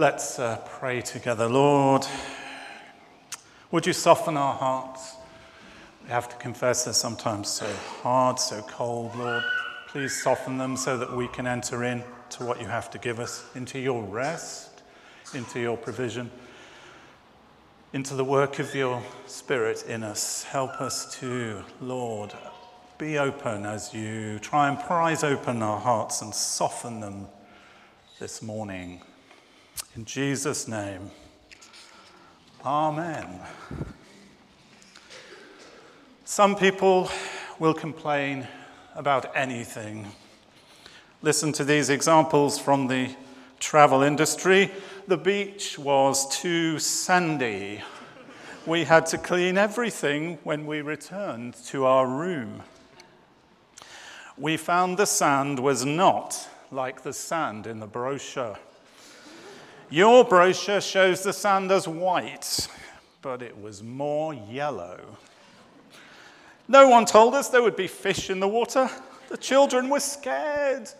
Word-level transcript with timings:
Let's 0.00 0.38
uh, 0.38 0.58
pray 0.64 1.00
together. 1.00 1.48
Lord, 1.48 2.06
would 3.72 3.84
you 3.84 3.92
soften 3.92 4.36
our 4.36 4.54
hearts? 4.54 5.16
We 6.04 6.10
have 6.10 6.28
to 6.28 6.36
confess 6.36 6.84
they're 6.84 6.94
sometimes 6.94 7.48
so 7.48 7.66
hard, 8.00 8.38
so 8.38 8.62
cold, 8.62 9.16
Lord. 9.16 9.42
Please 9.88 10.22
soften 10.22 10.56
them 10.56 10.76
so 10.76 10.96
that 10.98 11.12
we 11.12 11.26
can 11.26 11.48
enter 11.48 11.82
in 11.82 12.04
to 12.30 12.44
what 12.44 12.60
you 12.60 12.68
have 12.68 12.90
to 12.90 12.98
give 12.98 13.18
us, 13.18 13.44
into 13.56 13.80
your 13.80 14.04
rest, 14.04 14.84
into 15.34 15.58
your 15.58 15.76
provision, 15.76 16.30
into 17.92 18.14
the 18.14 18.22
work 18.22 18.60
of 18.60 18.72
your 18.76 19.02
Spirit 19.26 19.84
in 19.88 20.04
us. 20.04 20.44
Help 20.44 20.80
us 20.80 21.12
to, 21.18 21.64
Lord, 21.80 22.34
be 22.98 23.18
open 23.18 23.66
as 23.66 23.92
you 23.92 24.38
try 24.38 24.68
and 24.68 24.78
prise 24.78 25.24
open 25.24 25.60
our 25.60 25.80
hearts 25.80 26.22
and 26.22 26.32
soften 26.32 27.00
them 27.00 27.26
this 28.20 28.42
morning. 28.42 29.02
In 29.94 30.04
Jesus' 30.04 30.68
name, 30.68 31.10
Amen. 32.64 33.40
Some 36.24 36.56
people 36.56 37.10
will 37.58 37.72
complain 37.72 38.46
about 38.94 39.34
anything. 39.36 40.06
Listen 41.22 41.52
to 41.52 41.64
these 41.64 41.88
examples 41.88 42.58
from 42.58 42.88
the 42.88 43.14
travel 43.60 44.02
industry. 44.02 44.70
The 45.06 45.16
beach 45.16 45.78
was 45.78 46.28
too 46.36 46.78
sandy. 46.78 47.82
We 48.66 48.84
had 48.84 49.06
to 49.06 49.18
clean 49.18 49.56
everything 49.56 50.38
when 50.44 50.66
we 50.66 50.82
returned 50.82 51.54
to 51.66 51.86
our 51.86 52.06
room. 52.06 52.62
We 54.36 54.56
found 54.56 54.98
the 54.98 55.06
sand 55.06 55.60
was 55.60 55.84
not 55.84 56.48
like 56.70 57.02
the 57.02 57.12
sand 57.12 57.66
in 57.66 57.80
the 57.80 57.86
brochure. 57.86 58.58
Your 59.90 60.22
brochure 60.22 60.82
shows 60.82 61.22
the 61.22 61.32
sand 61.32 61.72
as 61.72 61.88
white, 61.88 62.68
but 63.22 63.40
it 63.40 63.58
was 63.58 63.82
more 63.82 64.34
yellow. 64.34 65.00
No 66.68 66.90
one 66.90 67.06
told 67.06 67.34
us 67.34 67.48
there 67.48 67.62
would 67.62 67.76
be 67.76 67.86
fish 67.86 68.28
in 68.28 68.38
the 68.38 68.48
water. 68.48 68.90
The 69.30 69.38
children 69.38 69.88
were 69.88 70.00
scared. 70.00 70.90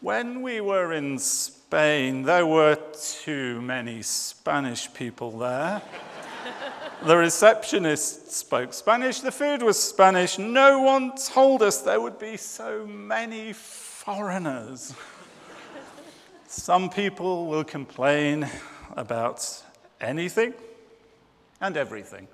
When 0.00 0.42
we 0.42 0.60
were 0.60 0.92
in 0.92 1.20
Spain, 1.20 2.24
there 2.24 2.46
were 2.46 2.76
too 3.22 3.62
many 3.62 4.02
Spanish 4.02 4.92
people 4.92 5.38
there. 5.38 5.82
the 7.04 7.16
receptionist 7.16 8.32
spoke 8.32 8.72
Spanish, 8.72 9.20
the 9.20 9.30
food 9.30 9.62
was 9.62 9.80
Spanish. 9.80 10.36
No 10.36 10.80
one 10.80 11.16
told 11.16 11.62
us 11.62 11.80
there 11.80 12.00
would 12.00 12.18
be 12.18 12.36
so 12.36 12.84
many 12.86 13.52
foreigners. 13.52 14.94
Some 16.52 16.90
people 16.90 17.46
will 17.46 17.62
complain 17.62 18.50
about 18.96 19.62
anything 20.00 20.52
and 21.60 21.76
everything. 21.76 22.26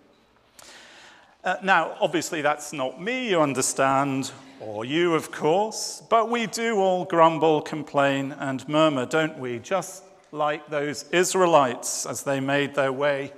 Uh, 1.44 1.56
now, 1.62 1.94
obviously, 2.00 2.40
that's 2.40 2.72
not 2.72 2.98
me, 2.98 3.28
you 3.28 3.42
understand, 3.42 4.32
or 4.58 4.86
you, 4.86 5.14
of 5.14 5.30
course, 5.30 6.02
but 6.08 6.30
we 6.30 6.46
do 6.46 6.78
all 6.78 7.04
grumble, 7.04 7.60
complain, 7.60 8.32
and 8.32 8.66
murmur, 8.66 9.04
don't 9.04 9.38
we? 9.38 9.58
Just 9.58 10.02
like 10.32 10.66
those 10.70 11.04
Israelites 11.12 12.06
as 12.06 12.22
they 12.22 12.40
made 12.40 12.74
their 12.74 12.94
way 12.94 13.34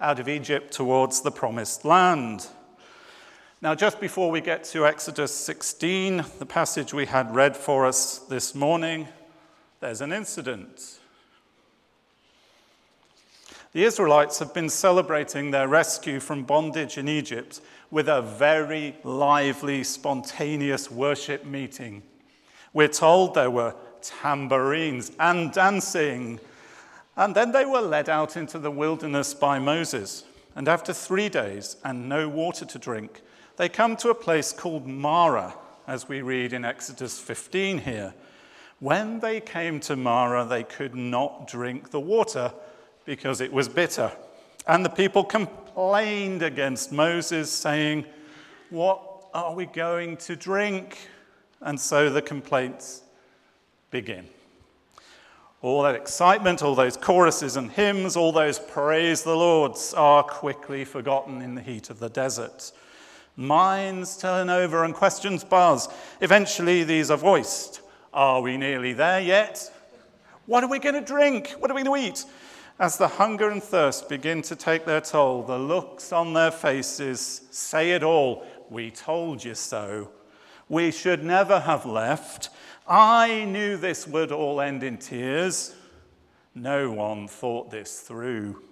out 0.00 0.18
of 0.18 0.30
Egypt 0.30 0.72
towards 0.72 1.20
the 1.20 1.30
promised 1.30 1.84
land. 1.84 2.48
Now, 3.60 3.74
just 3.74 4.00
before 4.00 4.30
we 4.30 4.40
get 4.40 4.64
to 4.64 4.86
Exodus 4.86 5.34
16, 5.34 6.24
the 6.38 6.46
passage 6.46 6.94
we 6.94 7.04
had 7.04 7.34
read 7.34 7.54
for 7.54 7.84
us 7.84 8.20
this 8.30 8.54
morning, 8.54 9.08
there's 9.82 10.00
an 10.00 10.12
incident. 10.12 11.00
The 13.72 13.82
Israelites 13.82 14.38
have 14.38 14.54
been 14.54 14.68
celebrating 14.68 15.50
their 15.50 15.66
rescue 15.66 16.20
from 16.20 16.44
bondage 16.44 16.98
in 16.98 17.08
Egypt 17.08 17.60
with 17.90 18.08
a 18.08 18.22
very 18.22 18.94
lively, 19.02 19.82
spontaneous 19.82 20.88
worship 20.88 21.44
meeting. 21.44 22.04
We're 22.72 22.86
told 22.86 23.34
there 23.34 23.50
were 23.50 23.74
tambourines 24.00 25.10
and 25.18 25.52
dancing. 25.52 26.38
And 27.16 27.34
then 27.34 27.50
they 27.50 27.64
were 27.64 27.80
led 27.80 28.08
out 28.08 28.36
into 28.36 28.60
the 28.60 28.70
wilderness 28.70 29.34
by 29.34 29.58
Moses. 29.58 30.22
And 30.54 30.68
after 30.68 30.92
three 30.92 31.28
days 31.28 31.76
and 31.84 32.08
no 32.08 32.28
water 32.28 32.64
to 32.66 32.78
drink, 32.78 33.20
they 33.56 33.68
come 33.68 33.96
to 33.96 34.10
a 34.10 34.14
place 34.14 34.52
called 34.52 34.86
Marah, 34.86 35.54
as 35.88 36.08
we 36.08 36.22
read 36.22 36.52
in 36.52 36.64
Exodus 36.64 37.18
15 37.18 37.78
here. 37.78 38.14
When 38.82 39.20
they 39.20 39.38
came 39.38 39.78
to 39.82 39.94
Marah, 39.94 40.44
they 40.44 40.64
could 40.64 40.96
not 40.96 41.46
drink 41.46 41.92
the 41.92 42.00
water 42.00 42.52
because 43.04 43.40
it 43.40 43.52
was 43.52 43.68
bitter. 43.68 44.10
And 44.66 44.84
the 44.84 44.90
people 44.90 45.22
complained 45.22 46.42
against 46.42 46.90
Moses, 46.90 47.48
saying, 47.48 48.06
What 48.70 49.00
are 49.32 49.54
we 49.54 49.66
going 49.66 50.16
to 50.16 50.34
drink? 50.34 50.98
And 51.60 51.78
so 51.78 52.10
the 52.10 52.22
complaints 52.22 53.02
begin. 53.92 54.26
All 55.60 55.84
that 55.84 55.94
excitement, 55.94 56.60
all 56.60 56.74
those 56.74 56.96
choruses 56.96 57.56
and 57.56 57.70
hymns, 57.70 58.16
all 58.16 58.32
those 58.32 58.58
praise 58.58 59.22
the 59.22 59.36
Lords 59.36 59.94
are 59.94 60.24
quickly 60.24 60.84
forgotten 60.84 61.40
in 61.40 61.54
the 61.54 61.62
heat 61.62 61.88
of 61.88 62.00
the 62.00 62.10
desert. 62.10 62.72
Minds 63.36 64.16
turn 64.16 64.50
over 64.50 64.82
and 64.82 64.92
questions 64.92 65.44
buzz. 65.44 65.88
Eventually, 66.20 66.82
these 66.82 67.12
are 67.12 67.16
voiced. 67.16 67.78
Are 68.12 68.42
we 68.42 68.58
nearly 68.58 68.92
there 68.92 69.20
yet? 69.20 69.72
What 70.44 70.62
are 70.62 70.68
we 70.68 70.78
going 70.78 70.94
to 70.96 71.00
drink? 71.00 71.54
What 71.58 71.70
are 71.70 71.74
we 71.74 71.82
going 71.82 72.02
to 72.02 72.08
eat? 72.08 72.24
As 72.78 72.98
the 72.98 73.08
hunger 73.08 73.48
and 73.48 73.62
thirst 73.62 74.08
begin 74.08 74.42
to 74.42 74.56
take 74.56 74.84
their 74.84 75.00
toll, 75.00 75.42
the 75.44 75.58
looks 75.58 76.12
on 76.12 76.34
their 76.34 76.50
faces 76.50 77.42
say 77.50 77.92
it 77.92 78.02
all. 78.02 78.44
We 78.68 78.90
told 78.90 79.44
you 79.44 79.54
so. 79.54 80.10
We 80.68 80.90
should 80.90 81.22
never 81.22 81.60
have 81.60 81.86
left. 81.86 82.50
I 82.86 83.44
knew 83.44 83.76
this 83.76 84.06
would 84.06 84.32
all 84.32 84.60
end 84.60 84.82
in 84.82 84.98
tears. 84.98 85.74
No 86.54 86.90
one 86.90 87.28
thought 87.28 87.70
this 87.70 88.00
through. 88.00 88.62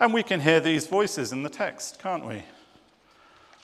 And 0.00 0.14
we 0.14 0.22
can 0.22 0.40
hear 0.40 0.60
these 0.60 0.86
voices 0.86 1.32
in 1.32 1.42
the 1.42 1.50
text, 1.50 1.98
can't 1.98 2.26
we? 2.26 2.44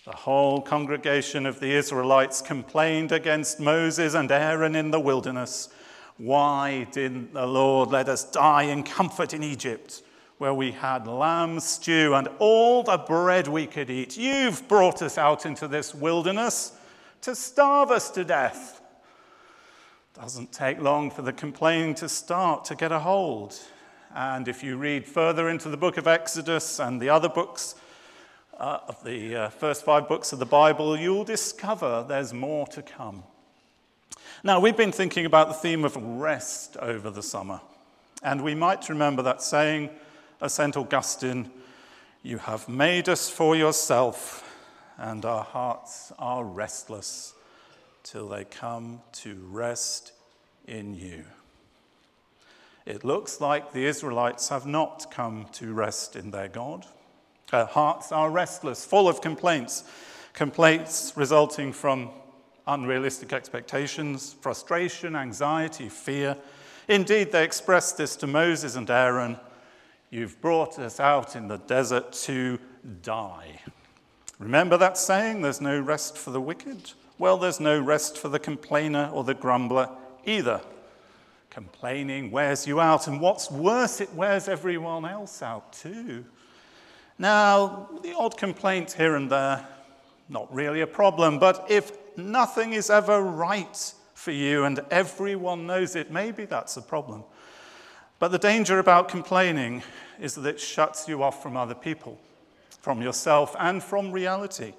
The 0.06 0.12
whole 0.12 0.62
congregation 0.62 1.44
of 1.44 1.60
the 1.60 1.72
Israelites 1.72 2.40
complained 2.40 3.12
against 3.12 3.60
Moses 3.60 4.14
and 4.14 4.32
Aaron 4.32 4.74
in 4.74 4.90
the 4.90 4.98
wilderness. 4.98 5.68
Why 6.16 6.84
didn't 6.90 7.34
the 7.34 7.46
Lord 7.46 7.90
let 7.90 8.08
us 8.08 8.24
die 8.24 8.62
in 8.62 8.82
comfort 8.82 9.34
in 9.34 9.42
Egypt, 9.42 10.02
where 10.38 10.54
we 10.54 10.70
had 10.70 11.06
lamb 11.06 11.60
stew 11.60 12.14
and 12.14 12.28
all 12.38 12.82
the 12.82 12.96
bread 12.96 13.46
we 13.46 13.66
could 13.66 13.90
eat? 13.90 14.16
You've 14.16 14.66
brought 14.68 15.02
us 15.02 15.18
out 15.18 15.44
into 15.44 15.68
this 15.68 15.94
wilderness 15.94 16.72
to 17.20 17.34
starve 17.34 17.90
us 17.90 18.10
to 18.12 18.24
death. 18.24 18.80
Doesn't 20.14 20.50
take 20.50 20.80
long 20.80 21.10
for 21.10 21.20
the 21.20 21.32
complaining 21.34 21.94
to 21.96 22.08
start 22.08 22.64
to 22.64 22.74
get 22.74 22.90
a 22.90 23.00
hold. 23.00 23.54
And 24.14 24.48
if 24.48 24.64
you 24.64 24.78
read 24.78 25.04
further 25.04 25.50
into 25.50 25.68
the 25.68 25.76
book 25.76 25.98
of 25.98 26.06
Exodus 26.06 26.80
and 26.80 27.02
the 27.02 27.10
other 27.10 27.28
books, 27.28 27.74
uh, 28.60 28.80
of 28.88 29.02
the 29.02 29.34
uh, 29.34 29.48
first 29.48 29.84
five 29.84 30.06
books 30.06 30.32
of 30.34 30.38
the 30.38 30.46
Bible, 30.46 30.96
you'll 30.96 31.24
discover 31.24 32.04
there's 32.06 32.34
more 32.34 32.66
to 32.68 32.82
come. 32.82 33.24
Now, 34.44 34.60
we've 34.60 34.76
been 34.76 34.92
thinking 34.92 35.24
about 35.24 35.48
the 35.48 35.54
theme 35.54 35.84
of 35.84 35.96
rest 35.96 36.76
over 36.76 37.10
the 37.10 37.22
summer, 37.22 37.62
and 38.22 38.44
we 38.44 38.54
might 38.54 38.88
remember 38.90 39.22
that 39.22 39.42
saying 39.42 39.88
of 40.42 40.50
St. 40.50 40.76
Augustine, 40.76 41.50
You 42.22 42.36
have 42.36 42.68
made 42.68 43.08
us 43.08 43.30
for 43.30 43.56
yourself, 43.56 44.46
and 44.98 45.24
our 45.24 45.44
hearts 45.44 46.12
are 46.18 46.44
restless 46.44 47.32
till 48.02 48.28
they 48.28 48.44
come 48.44 49.00
to 49.12 49.36
rest 49.50 50.12
in 50.66 50.94
you. 50.94 51.24
It 52.84 53.04
looks 53.04 53.40
like 53.40 53.72
the 53.72 53.86
Israelites 53.86 54.50
have 54.50 54.66
not 54.66 55.10
come 55.10 55.46
to 55.52 55.72
rest 55.72 56.14
in 56.14 56.30
their 56.30 56.48
God. 56.48 56.86
Our 57.52 57.66
hearts 57.66 58.12
are 58.12 58.30
restless, 58.30 58.84
full 58.84 59.08
of 59.08 59.20
complaints, 59.20 59.84
complaints 60.32 61.12
resulting 61.16 61.72
from 61.72 62.10
unrealistic 62.66 63.32
expectations, 63.32 64.36
frustration, 64.40 65.16
anxiety, 65.16 65.88
fear. 65.88 66.36
Indeed, 66.88 67.32
they 67.32 67.44
expressed 67.44 67.96
this 67.96 68.16
to 68.16 68.26
Moses 68.26 68.76
and 68.76 68.88
Aaron 68.88 69.38
You've 70.12 70.40
brought 70.40 70.76
us 70.80 70.98
out 70.98 71.36
in 71.36 71.46
the 71.46 71.58
desert 71.58 72.12
to 72.24 72.58
die. 73.02 73.60
Remember 74.40 74.76
that 74.76 74.98
saying, 74.98 75.42
there's 75.42 75.60
no 75.60 75.78
rest 75.78 76.18
for 76.18 76.32
the 76.32 76.40
wicked? 76.40 76.92
Well, 77.16 77.38
there's 77.38 77.60
no 77.60 77.80
rest 77.80 78.18
for 78.18 78.28
the 78.28 78.40
complainer 78.40 79.08
or 79.12 79.22
the 79.22 79.34
grumbler 79.34 79.88
either. 80.26 80.62
Complaining 81.48 82.32
wears 82.32 82.66
you 82.66 82.80
out, 82.80 83.06
and 83.06 83.20
what's 83.20 83.52
worse, 83.52 84.00
it 84.00 84.12
wears 84.14 84.48
everyone 84.48 85.04
else 85.04 85.42
out 85.42 85.72
too. 85.72 86.24
Now, 87.20 87.90
the 88.02 88.16
odd 88.16 88.38
complaint 88.38 88.92
here 88.92 89.14
and 89.14 89.30
there, 89.30 89.68
not 90.30 90.50
really 90.54 90.80
a 90.80 90.86
problem, 90.86 91.38
but 91.38 91.66
if 91.68 91.92
nothing 92.16 92.72
is 92.72 92.88
ever 92.88 93.20
right 93.20 93.92
for 94.14 94.30
you 94.30 94.64
and 94.64 94.80
everyone 94.90 95.66
knows 95.66 95.96
it, 95.96 96.10
maybe 96.10 96.46
that's 96.46 96.78
a 96.78 96.82
problem. 96.82 97.24
But 98.20 98.28
the 98.28 98.38
danger 98.38 98.78
about 98.78 99.10
complaining 99.10 99.82
is 100.18 100.34
that 100.36 100.46
it 100.46 100.58
shuts 100.58 101.08
you 101.08 101.22
off 101.22 101.42
from 101.42 101.58
other 101.58 101.74
people, 101.74 102.18
from 102.80 103.02
yourself, 103.02 103.54
and 103.58 103.82
from 103.82 104.12
reality. 104.12 104.72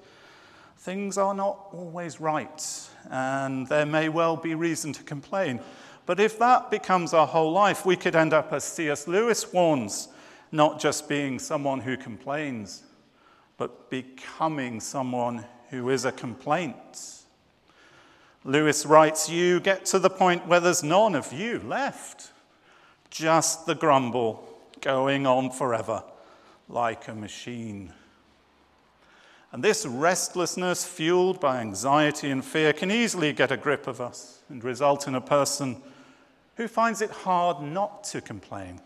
Things 0.78 1.16
are 1.18 1.34
not 1.34 1.68
always 1.72 2.20
right, 2.20 2.88
and 3.08 3.68
there 3.68 3.86
may 3.86 4.08
well 4.08 4.36
be 4.36 4.56
reason 4.56 4.92
to 4.94 5.04
complain. 5.04 5.60
But 6.06 6.18
if 6.18 6.40
that 6.40 6.72
becomes 6.72 7.14
our 7.14 7.28
whole 7.28 7.52
life, 7.52 7.86
we 7.86 7.94
could 7.94 8.16
end 8.16 8.32
up, 8.32 8.52
as 8.52 8.64
C.S. 8.64 9.06
Lewis 9.06 9.52
warns, 9.52 10.08
not 10.52 10.78
just 10.78 11.08
being 11.08 11.38
someone 11.38 11.80
who 11.80 11.96
complains, 11.96 12.84
but 13.56 13.90
becoming 13.90 14.80
someone 14.80 15.44
who 15.70 15.88
is 15.88 16.04
a 16.04 16.12
complaint. 16.12 17.22
Lewis 18.44 18.84
writes, 18.84 19.28
You 19.28 19.60
get 19.60 19.86
to 19.86 19.98
the 19.98 20.10
point 20.10 20.46
where 20.46 20.60
there's 20.60 20.82
none 20.82 21.14
of 21.14 21.32
you 21.32 21.58
left, 21.60 22.32
just 23.10 23.66
the 23.66 23.74
grumble 23.74 24.48
going 24.80 25.26
on 25.26 25.50
forever 25.50 26.02
like 26.68 27.08
a 27.08 27.14
machine. 27.14 27.92
And 29.52 29.62
this 29.62 29.84
restlessness, 29.84 30.84
fueled 30.84 31.38
by 31.38 31.60
anxiety 31.60 32.30
and 32.30 32.44
fear, 32.44 32.72
can 32.72 32.90
easily 32.90 33.32
get 33.32 33.52
a 33.52 33.56
grip 33.56 33.86
of 33.86 34.00
us 34.00 34.40
and 34.48 34.64
result 34.64 35.06
in 35.06 35.14
a 35.14 35.20
person 35.20 35.82
who 36.56 36.68
finds 36.68 37.02
it 37.02 37.10
hard 37.10 37.62
not 37.62 38.04
to 38.04 38.20
complain. 38.20 38.80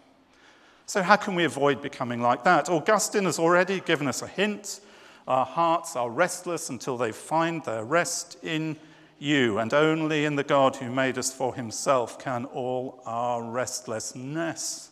So, 0.86 1.02
how 1.02 1.16
can 1.16 1.34
we 1.34 1.44
avoid 1.44 1.82
becoming 1.82 2.22
like 2.22 2.44
that? 2.44 2.68
Augustine 2.68 3.24
has 3.24 3.40
already 3.40 3.80
given 3.80 4.06
us 4.06 4.22
a 4.22 4.28
hint. 4.28 4.80
Our 5.26 5.44
hearts 5.44 5.96
are 5.96 6.08
restless 6.08 6.70
until 6.70 6.96
they 6.96 7.10
find 7.10 7.64
their 7.64 7.84
rest 7.84 8.36
in 8.44 8.76
you, 9.18 9.58
and 9.58 9.74
only 9.74 10.24
in 10.24 10.36
the 10.36 10.44
God 10.44 10.76
who 10.76 10.88
made 10.90 11.18
us 11.18 11.32
for 11.32 11.54
himself 11.56 12.18
can 12.20 12.44
all 12.44 13.02
our 13.04 13.42
restlessness 13.42 14.90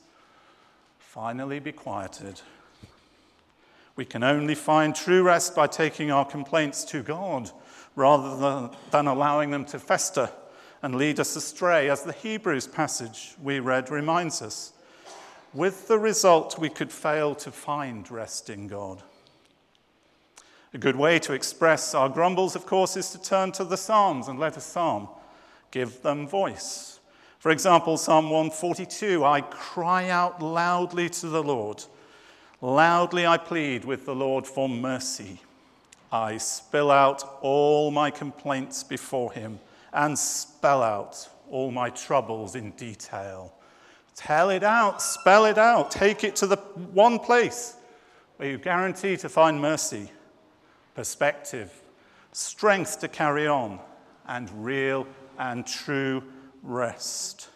finally 0.99 1.61
be 1.61 1.70
quieted. 1.70 2.41
We 3.94 4.05
can 4.05 4.25
only 4.25 4.56
find 4.56 4.96
true 4.96 5.23
rest 5.23 5.55
by 5.55 5.69
taking 5.69 6.11
our 6.11 6.25
complaints 6.25 6.82
to 6.87 7.05
God 7.05 7.52
rather 7.94 8.70
than, 8.91 9.06
allowing 9.06 9.52
them 9.52 9.64
to 9.67 9.79
fester 9.79 10.29
and 10.82 10.96
lead 10.96 11.20
us 11.20 11.37
astray, 11.37 11.88
as 11.88 12.02
the 12.02 12.12
Hebrews 12.12 12.67
passage 12.67 13.37
we 13.41 13.61
read 13.61 13.91
reminds 13.91 14.43
us, 14.43 14.73
with 15.55 15.87
the 15.87 15.99
result 15.99 16.59
we 16.59 16.69
could 16.69 16.93
fail 16.93 17.35
to 17.37 17.51
find 17.51 18.11
rest 18.11 18.51
in 18.51 18.67
God. 18.67 19.03
A 20.75 20.79
good 20.79 20.97
way 20.97 21.21
to 21.21 21.33
express 21.33 21.95
our 21.95 22.09
grumbles, 22.09 22.56
of 22.56 22.67
course, 22.67 22.97
is 22.97 23.11
to 23.11 23.23
turn 23.23 23.53
to 23.53 23.65
the 23.65 23.77
Psalms 23.77 24.27
and 24.27 24.41
let 24.41 24.56
a 24.56 24.61
psalm 24.61 25.09
give 25.71 26.03
them 26.03 26.27
voice. 26.27 26.99
For 27.39 27.53
example, 27.53 27.97
Psalm 27.97 28.31
142 28.31 29.25
I 29.25 29.43
cry 29.43 30.09
out 30.09 30.43
loudly 30.43 31.09
to 31.11 31.29
the 31.29 31.43
Lord. 31.43 31.85
Loudly 32.61 33.25
I 33.25 33.37
plead 33.37 33.85
with 33.85 34.05
the 34.05 34.15
Lord 34.15 34.47
for 34.47 34.69
mercy. 34.69 35.41
I 36.11 36.39
spill 36.39 36.91
out 36.91 37.39
all 37.41 37.93
my 37.93 38.11
complaints 38.11 38.83
before 38.83 39.33
him 39.33 39.61
and 39.93 40.19
spell 40.19 40.83
out 40.83 41.29
all 41.51 41.71
my 41.71 41.91
troubles 41.91 42.56
in 42.56 42.71
detail. 42.73 43.53
Tell 44.15 44.51
it 44.51 44.63
out, 44.63 45.03
spell 45.03 45.45
it 45.45 45.59
out, 45.59 45.91
take 45.91 46.23
it 46.23 46.37
to 46.37 46.47
the 46.47 46.57
one 46.57 47.19
place 47.19 47.77
where 48.37 48.49
you 48.49 48.59
guarantee 48.59 49.17
to 49.19 49.29
find 49.29 49.61
mercy 49.61 50.11
perspective, 50.95 51.73
strength 52.33 53.01
to 53.01 53.09
carry 53.09 53.47
on, 53.47 53.81
and 54.27 54.65
real 54.65 55.07
and 55.39 55.67
true 55.67 56.23
rest. 56.63 57.49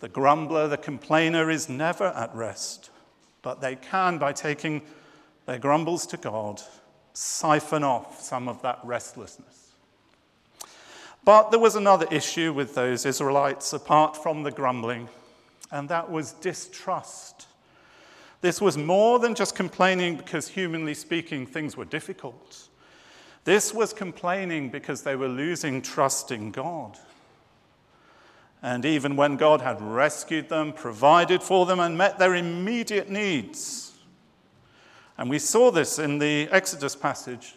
The 0.00 0.08
grumbler, 0.08 0.68
the 0.68 0.76
complainer 0.76 1.50
is 1.50 1.68
never 1.68 2.06
at 2.06 2.34
rest, 2.34 2.90
but 3.42 3.60
they 3.60 3.76
can, 3.76 4.18
by 4.18 4.32
taking 4.32 4.82
their 5.46 5.58
grumbles 5.58 6.06
to 6.08 6.16
God, 6.16 6.60
siphon 7.12 7.82
off 7.82 8.20
some 8.20 8.48
of 8.48 8.62
that 8.62 8.80
restlessness. 8.84 9.72
But 11.24 11.50
there 11.50 11.60
was 11.60 11.74
another 11.74 12.06
issue 12.10 12.52
with 12.52 12.74
those 12.74 13.04
Israelites 13.04 13.72
apart 13.72 14.16
from 14.16 14.42
the 14.42 14.50
grumbling, 14.50 15.08
and 15.70 15.88
that 15.88 16.10
was 16.10 16.32
distrust. 16.32 17.46
This 18.40 18.60
was 18.60 18.78
more 18.78 19.18
than 19.18 19.34
just 19.34 19.54
complaining 19.54 20.16
because, 20.16 20.48
humanly 20.48 20.94
speaking, 20.94 21.46
things 21.46 21.76
were 21.76 21.84
difficult. 21.84 22.68
This 23.44 23.74
was 23.74 23.92
complaining 23.92 24.70
because 24.70 25.02
they 25.02 25.16
were 25.16 25.28
losing 25.28 25.82
trust 25.82 26.30
in 26.30 26.50
God. 26.50 26.98
And 28.62 28.84
even 28.84 29.16
when 29.16 29.36
God 29.36 29.60
had 29.60 29.80
rescued 29.80 30.48
them, 30.48 30.72
provided 30.72 31.42
for 31.42 31.66
them, 31.66 31.80
and 31.80 31.96
met 31.96 32.18
their 32.18 32.34
immediate 32.34 33.08
needs, 33.08 33.92
and 35.16 35.28
we 35.28 35.40
saw 35.40 35.72
this 35.72 35.98
in 35.98 36.18
the 36.18 36.48
Exodus 36.52 36.94
passage, 36.94 37.56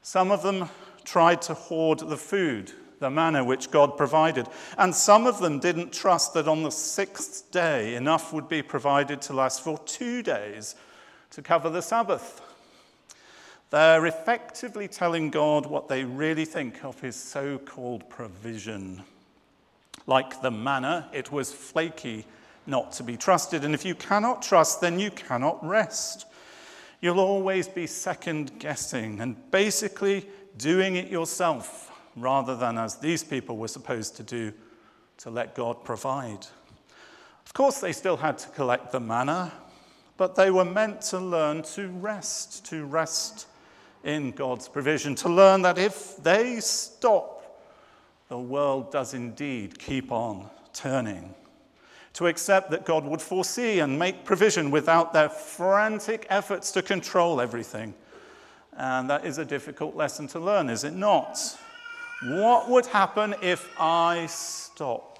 some 0.00 0.30
of 0.30 0.42
them 0.42 0.70
tried 1.04 1.42
to 1.42 1.54
hoard 1.54 1.98
the 1.98 2.16
food 2.16 2.72
the 3.02 3.10
manna 3.10 3.44
which 3.44 3.70
God 3.70 3.98
provided. 3.98 4.46
And 4.78 4.94
some 4.94 5.26
of 5.26 5.40
them 5.40 5.58
didn't 5.58 5.92
trust 5.92 6.32
that 6.32 6.48
on 6.48 6.62
the 6.62 6.70
sixth 6.70 7.50
day 7.50 7.96
enough 7.96 8.32
would 8.32 8.48
be 8.48 8.62
provided 8.62 9.20
to 9.22 9.34
last 9.34 9.62
for 9.62 9.76
two 9.80 10.22
days 10.22 10.74
to 11.32 11.42
cover 11.42 11.68
the 11.68 11.82
Sabbath. 11.82 12.40
They're 13.70 14.06
effectively 14.06 14.86
telling 14.86 15.30
God 15.30 15.66
what 15.66 15.88
they 15.88 16.04
really 16.04 16.44
think 16.44 16.84
of 16.84 17.00
his 17.00 17.16
so 17.16 17.58
called 17.58 18.08
provision. 18.08 19.02
Like 20.06 20.40
the 20.40 20.50
manna, 20.50 21.08
it 21.12 21.32
was 21.32 21.52
flaky, 21.52 22.24
not 22.66 22.92
to 22.92 23.02
be 23.02 23.16
trusted. 23.16 23.64
And 23.64 23.74
if 23.74 23.84
you 23.84 23.94
cannot 23.94 24.42
trust, 24.42 24.80
then 24.80 25.00
you 25.00 25.10
cannot 25.10 25.64
rest. 25.66 26.26
You'll 27.00 27.20
always 27.20 27.66
be 27.66 27.88
second 27.88 28.60
guessing 28.60 29.20
and 29.20 29.50
basically 29.50 30.28
doing 30.56 30.94
it 30.96 31.08
yourself 31.08 31.91
rather 32.16 32.56
than 32.56 32.78
as 32.78 32.96
these 32.96 33.24
people 33.24 33.56
were 33.56 33.68
supposed 33.68 34.16
to 34.16 34.22
do, 34.22 34.52
to 35.18 35.30
let 35.30 35.54
God 35.54 35.84
provide. 35.84 36.46
Of 37.46 37.54
course, 37.54 37.80
they 37.80 37.92
still 37.92 38.16
had 38.16 38.38
to 38.38 38.48
collect 38.50 38.92
the 38.92 39.00
manna, 39.00 39.52
but 40.16 40.34
they 40.34 40.50
were 40.50 40.64
meant 40.64 41.02
to 41.02 41.18
learn 41.18 41.62
to 41.62 41.88
rest, 41.88 42.64
to 42.66 42.84
rest 42.84 43.46
in 44.04 44.32
God's 44.32 44.68
provision, 44.68 45.14
to 45.16 45.28
learn 45.28 45.62
that 45.62 45.78
if 45.78 46.16
they 46.16 46.60
stop, 46.60 47.62
the 48.28 48.38
world 48.38 48.90
does 48.90 49.14
indeed 49.14 49.78
keep 49.78 50.10
on 50.10 50.48
turning. 50.72 51.34
To 52.14 52.26
accept 52.26 52.70
that 52.70 52.84
God 52.84 53.04
would 53.04 53.22
foresee 53.22 53.80
and 53.80 53.98
make 53.98 54.24
provision 54.24 54.70
without 54.70 55.12
their 55.12 55.28
frantic 55.28 56.26
efforts 56.30 56.72
to 56.72 56.82
control 56.82 57.40
everything. 57.40 57.94
And 58.74 59.08
that 59.10 59.24
is 59.24 59.38
a 59.38 59.44
difficult 59.44 59.96
lesson 59.96 60.26
to 60.28 60.40
learn, 60.40 60.68
is 60.68 60.84
it 60.84 60.94
not? 60.94 61.38
What 62.24 62.68
would 62.68 62.86
happen 62.86 63.34
if 63.42 63.68
I 63.80 64.26
stop? 64.26 65.18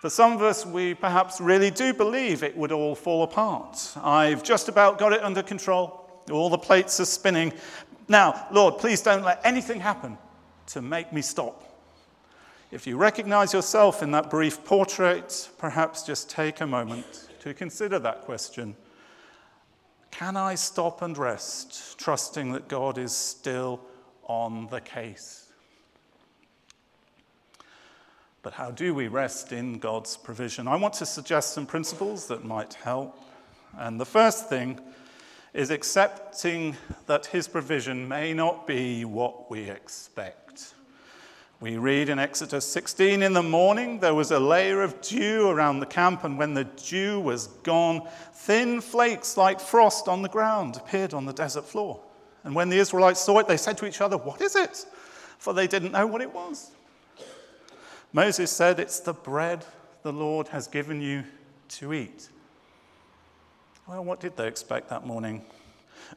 For 0.00 0.08
some 0.08 0.32
of 0.32 0.42
us, 0.42 0.64
we 0.64 0.94
perhaps 0.94 1.40
really 1.40 1.70
do 1.70 1.92
believe 1.92 2.42
it 2.42 2.56
would 2.56 2.72
all 2.72 2.94
fall 2.94 3.24
apart. 3.24 3.94
I've 3.96 4.42
just 4.42 4.68
about 4.68 4.98
got 4.98 5.12
it 5.12 5.22
under 5.22 5.42
control. 5.42 6.08
All 6.30 6.48
the 6.48 6.58
plates 6.58 7.00
are 7.00 7.04
spinning. 7.04 7.52
Now, 8.06 8.46
Lord, 8.50 8.78
please 8.78 9.02
don't 9.02 9.24
let 9.24 9.40
anything 9.44 9.80
happen 9.80 10.16
to 10.68 10.80
make 10.80 11.12
me 11.12 11.20
stop. 11.20 11.64
If 12.70 12.86
you 12.86 12.96
recognize 12.96 13.52
yourself 13.52 14.02
in 14.02 14.10
that 14.12 14.30
brief 14.30 14.64
portrait, 14.64 15.50
perhaps 15.58 16.02
just 16.02 16.30
take 16.30 16.60
a 16.60 16.66
moment 16.66 17.28
to 17.40 17.52
consider 17.52 17.98
that 17.98 18.22
question. 18.22 18.76
Can 20.10 20.36
I 20.36 20.54
stop 20.54 21.02
and 21.02 21.16
rest, 21.18 21.98
trusting 21.98 22.52
that 22.52 22.68
God 22.68 22.98
is 22.98 23.12
still 23.12 23.80
on 24.24 24.68
the 24.68 24.80
case? 24.80 25.47
But 28.42 28.52
how 28.52 28.70
do 28.70 28.94
we 28.94 29.08
rest 29.08 29.52
in 29.52 29.78
God's 29.78 30.16
provision? 30.16 30.68
I 30.68 30.76
want 30.76 30.94
to 30.94 31.06
suggest 31.06 31.54
some 31.54 31.66
principles 31.66 32.26
that 32.28 32.44
might 32.44 32.74
help. 32.74 33.18
And 33.76 34.00
the 34.00 34.06
first 34.06 34.48
thing 34.48 34.80
is 35.52 35.70
accepting 35.70 36.76
that 37.06 37.26
His 37.26 37.48
provision 37.48 38.06
may 38.06 38.32
not 38.32 38.66
be 38.66 39.04
what 39.04 39.50
we 39.50 39.68
expect. 39.68 40.74
We 41.60 41.76
read 41.76 42.08
in 42.08 42.20
Exodus 42.20 42.64
16 42.64 43.20
In 43.20 43.32
the 43.32 43.42
morning 43.42 43.98
there 43.98 44.14
was 44.14 44.30
a 44.30 44.38
layer 44.38 44.82
of 44.82 45.00
dew 45.00 45.48
around 45.48 45.80
the 45.80 45.86
camp, 45.86 46.22
and 46.22 46.38
when 46.38 46.54
the 46.54 46.64
dew 46.64 47.18
was 47.18 47.48
gone, 47.64 48.08
thin 48.32 48.80
flakes 48.80 49.36
like 49.36 49.58
frost 49.58 50.06
on 50.06 50.22
the 50.22 50.28
ground 50.28 50.76
appeared 50.76 51.12
on 51.12 51.26
the 51.26 51.32
desert 51.32 51.64
floor. 51.64 52.00
And 52.44 52.54
when 52.54 52.68
the 52.68 52.78
Israelites 52.78 53.20
saw 53.20 53.40
it, 53.40 53.48
they 53.48 53.56
said 53.56 53.76
to 53.78 53.86
each 53.86 54.00
other, 54.00 54.16
What 54.16 54.40
is 54.40 54.54
it? 54.54 54.86
For 55.38 55.52
they 55.52 55.66
didn't 55.66 55.92
know 55.92 56.06
what 56.06 56.20
it 56.20 56.32
was. 56.32 56.70
Moses 58.12 58.50
said, 58.50 58.80
It's 58.80 59.00
the 59.00 59.12
bread 59.12 59.64
the 60.02 60.12
Lord 60.12 60.48
has 60.48 60.66
given 60.66 61.00
you 61.00 61.24
to 61.68 61.92
eat. 61.92 62.28
Well, 63.86 64.04
what 64.04 64.20
did 64.20 64.36
they 64.36 64.46
expect 64.48 64.88
that 64.90 65.06
morning? 65.06 65.44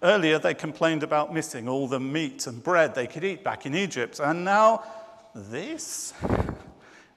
Earlier, 0.01 0.39
they 0.39 0.53
complained 0.53 1.03
about 1.03 1.33
missing 1.33 1.67
all 1.67 1.88
the 1.88 2.00
meat 2.00 2.48
and 2.48 2.63
bread 2.63 2.95
they 2.95 3.07
could 3.07 3.24
eat 3.24 3.43
back 3.43 3.65
in 3.65 3.75
Egypt. 3.75 4.19
And 4.21 4.45
now, 4.45 4.83
this? 5.36 6.13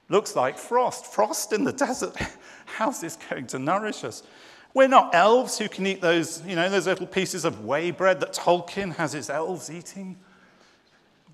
Looks 0.09 0.37
like 0.37 0.59
frost. 0.59 1.07
Frost 1.07 1.52
in 1.52 1.64
the 1.64 1.73
desert. 1.85 2.16
How's 2.66 3.00
this 3.00 3.16
going 3.16 3.47
to 3.49 3.59
nourish 3.59 4.04
us? 4.04 4.23
We're 4.75 4.88
not 4.88 5.14
elves 5.14 5.59
who 5.59 5.69
can 5.69 5.87
eat 5.87 6.00
those, 6.00 6.45
you 6.45 6.57
know, 6.57 6.69
those 6.69 6.88
little 6.88 7.07
pieces 7.07 7.45
of 7.45 7.61
waybread 7.61 8.19
that 8.21 8.33
Tolkien 8.33 8.97
has 8.97 9.12
his 9.12 9.31
elves 9.31 9.71
eating. 9.71 10.19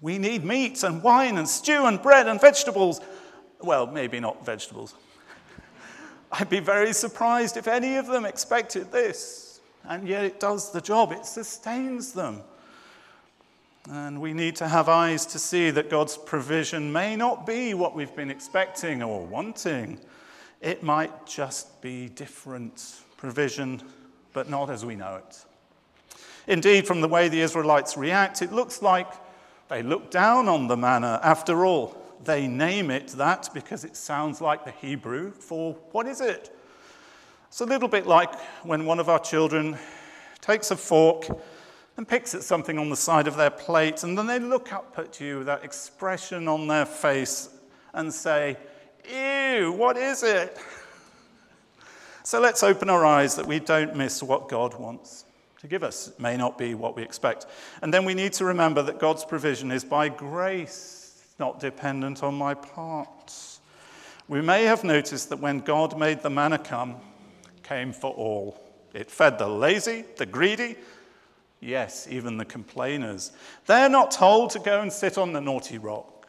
We 0.03 0.19
need 0.19 0.45
meat 0.45 0.83
and 0.83 1.03
wine 1.03 1.39
and 1.39 1.49
stew 1.49 1.87
and 1.87 2.01
bread 2.01 2.27
and 2.27 2.41
vegetables. 2.41 3.01
Well, 3.63 3.87
maybe 3.87 4.21
not 4.21 4.45
vegetables. 4.45 4.95
I'd 6.33 6.49
be 6.49 6.61
very 6.61 6.93
surprised 6.93 7.57
if 7.57 7.69
any 7.69 7.97
of 7.97 8.07
them 8.07 8.25
expected 8.25 8.91
this. 8.93 9.61
And 9.89 10.07
yet 10.07 10.25
it 10.25 10.41
does 10.41 10.73
the 10.73 10.81
job, 10.81 11.13
it 11.13 11.25
sustains 11.25 12.13
them. 12.13 12.43
And 13.91 14.21
we 14.21 14.35
need 14.35 14.57
to 14.57 14.69
have 14.69 14.89
eyes 14.89 15.25
to 15.27 15.39
see 15.39 15.71
that 15.71 15.89
God's 15.89 16.17
provision 16.17 16.93
may 16.93 17.17
not 17.17 17.47
be 17.47 17.73
what 17.73 17.95
we've 17.95 18.15
been 18.15 18.31
expecting 18.31 19.03
or 19.03 19.27
wanting. 19.27 19.99
It 20.61 20.83
might 20.83 21.27
just 21.27 21.81
be 21.81 22.09
different 22.11 22.97
provision, 23.17 23.83
but 24.33 24.51
not 24.51 24.69
as 24.69 24.85
we 24.85 24.97
know 24.97 25.17
it. 25.17 25.45
Indeed, 26.47 26.87
from 26.87 27.01
the 27.01 27.09
way 27.09 27.29
the 27.29 27.41
Israelites 27.41 27.97
react, 27.97 28.43
it 28.43 28.53
looks 28.53 28.83
like 28.83 29.09
they 29.69 29.83
look 29.83 30.11
down 30.11 30.49
on 30.49 30.67
the 30.67 30.77
manna. 30.77 31.21
After 31.23 31.65
all, 31.65 32.00
they 32.25 32.47
name 32.47 32.91
it 32.91 33.09
that 33.09 33.49
because 33.55 33.85
it 33.85 33.97
sounds 33.97 34.41
like 34.41 34.65
the 34.65 34.73
Hebrew 34.73 35.33
for 35.33 35.75
what 35.93 36.07
is 36.07 36.21
it? 36.21 36.55
It's 37.49 37.61
a 37.61 37.67
little 37.67 37.89
bit 37.89 38.07
like 38.07 38.33
when 38.63 38.85
one 38.85 39.01
of 39.01 39.09
our 39.09 39.19
children 39.19 39.77
takes 40.41 40.71
a 40.71 40.77
fork 40.77 41.27
and 41.97 42.07
picks 42.07 42.35
at 42.35 42.43
something 42.43 42.79
on 42.79 42.89
the 42.89 42.97
side 42.97 43.27
of 43.27 43.37
their 43.37 43.51
plate, 43.51 44.05
and 44.05 44.17
then 44.17 44.27
they 44.27 44.39
look 44.39 44.73
up 44.73 44.95
at 44.97 45.21
you 45.21 45.39
with 45.39 45.47
that 45.47 45.65
expression 45.65 46.49
on 46.49 46.67
their 46.67 46.87
face 46.87 47.51
and 47.93 48.13
say, 48.13 48.57
Ew, 49.11 49.73
what 49.73 49.97
is 49.97 50.23
it? 50.23 50.59
So 52.23 52.41
let's 52.41 52.63
open 52.63 52.89
our 52.89 53.05
eyes 53.05 53.35
that 53.37 53.47
we 53.47 53.59
don't 53.59 53.97
miss 53.97 54.23
what 54.23 54.49
God 54.49 54.79
wants 54.79 55.25
to 55.61 55.67
give 55.67 55.83
us. 55.83 56.09
It 56.09 56.21
may 56.21 56.37
not 56.37 56.57
be 56.57 56.75
what 56.75 56.95
we 56.95 57.03
expect. 57.03 57.47
And 57.83 57.93
then 57.93 58.05
we 58.05 58.15
need 58.15 58.33
to 58.35 58.45
remember 58.45 58.83
that 58.83 58.99
God's 58.99 59.25
provision 59.25 59.71
is 59.71 59.85
by 59.85 60.09
grace, 60.09 61.00
not 61.41 61.59
dependent 61.59 62.23
on 62.23 62.35
my 62.35 62.55
parts. 62.55 63.61
We 64.29 64.41
may 64.41 64.65
have 64.65 64.85
noticed 64.85 65.31
that 65.31 65.41
when 65.41 65.61
God 65.61 65.99
made 65.99 66.23
the 66.23 66.31
manna 66.31 66.59
come, 66.59 66.97
came 67.65 67.93
for 67.93 68.13
all. 68.13 68.61
It 68.95 69.11
fed 69.11 69.39
the 69.39 69.49
lazy, 69.49 70.05
the 70.17 70.27
greedy, 70.27 70.77
Yes, 71.61 72.09
even 72.11 72.39
the 72.39 72.45
complainers. 72.47 73.33
They're 73.67 73.91
not 73.91 74.11
told 74.11 74.51
to 74.51 74.59
go 74.59 74.81
and 74.81 74.91
sit 74.91 75.19
on 75.19 75.35
the 75.35 75.41
naughty 75.41 75.77
rock. 75.77 76.27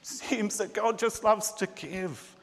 Seems 0.00 0.56
that 0.58 0.72
God 0.72 0.98
just 0.98 1.22
loves 1.22 1.52
to 1.52 1.66
give. 1.66 2.34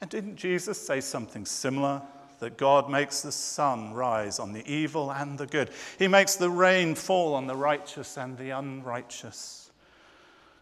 And 0.00 0.10
didn't 0.10 0.36
Jesus 0.36 0.78
say 0.78 1.00
something 1.00 1.46
similar? 1.46 2.02
That 2.40 2.58
God 2.58 2.90
makes 2.90 3.22
the 3.22 3.32
sun 3.32 3.94
rise 3.94 4.38
on 4.38 4.52
the 4.52 4.70
evil 4.70 5.10
and 5.10 5.38
the 5.38 5.46
good. 5.46 5.70
He 5.98 6.06
makes 6.06 6.36
the 6.36 6.50
rain 6.50 6.94
fall 6.94 7.32
on 7.32 7.46
the 7.46 7.56
righteous 7.56 8.18
and 8.18 8.36
the 8.36 8.50
unrighteous. 8.50 9.65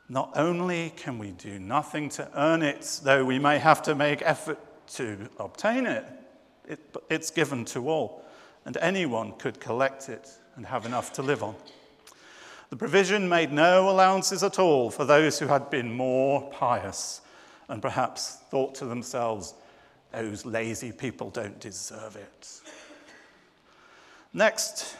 Not 0.09 0.33
only 0.37 0.93
can 0.97 1.19
we 1.19 1.31
do 1.31 1.59
nothing 1.59 2.11
to 2.11 2.29
earn 2.35 2.63
it, 2.63 3.01
though 3.03 3.25
we 3.25 3.39
may 3.39 3.59
have 3.59 3.83
to 3.83 3.95
make 3.95 4.21
effort 4.23 4.59
to 4.89 5.31
obtain 5.39 5.87
it, 5.87 6.05
it 6.69 6.81
it's 7.09 7.31
given 7.31 7.65
to 7.67 7.89
all, 7.89 8.25
and 8.67 8.77
anyone 8.79 9.33
could 9.39 9.61
collect 9.61 10.09
it 10.09 10.29
and 10.57 10.67
have 10.67 10.85
enough 10.85 11.13
to 11.15 11.23
live 11.23 11.43
on. 11.43 11.55
The 12.71 12.77
provision 12.77 13.29
made 13.29 13.53
no 13.53 13.89
allowances 13.89 14.43
at 14.43 14.59
all 14.59 14.91
for 14.91 15.05
those 15.05 15.39
who 15.39 15.47
had 15.47 15.71
been 15.71 15.95
more 15.97 16.51
pious 16.51 17.21
and 17.69 17.81
perhaps 17.81 18.39
thought 18.51 18.75
to 18.77 18.85
themselves, 18.85 19.55
those 20.13 20.45
lazy 20.45 20.93
people 20.93 21.31
don't 21.31 21.59
deserve 21.61 22.17
it. 22.17 22.61
Next 24.33 24.97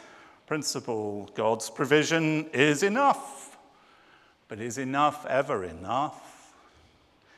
principle 0.47 1.29
God's 1.35 1.69
provision 1.69 2.45
is 2.53 2.83
enough. 2.83 3.44
But 4.47 4.59
is 4.59 4.77
enough 4.77 5.25
ever 5.25 5.63
enough? 5.63 6.53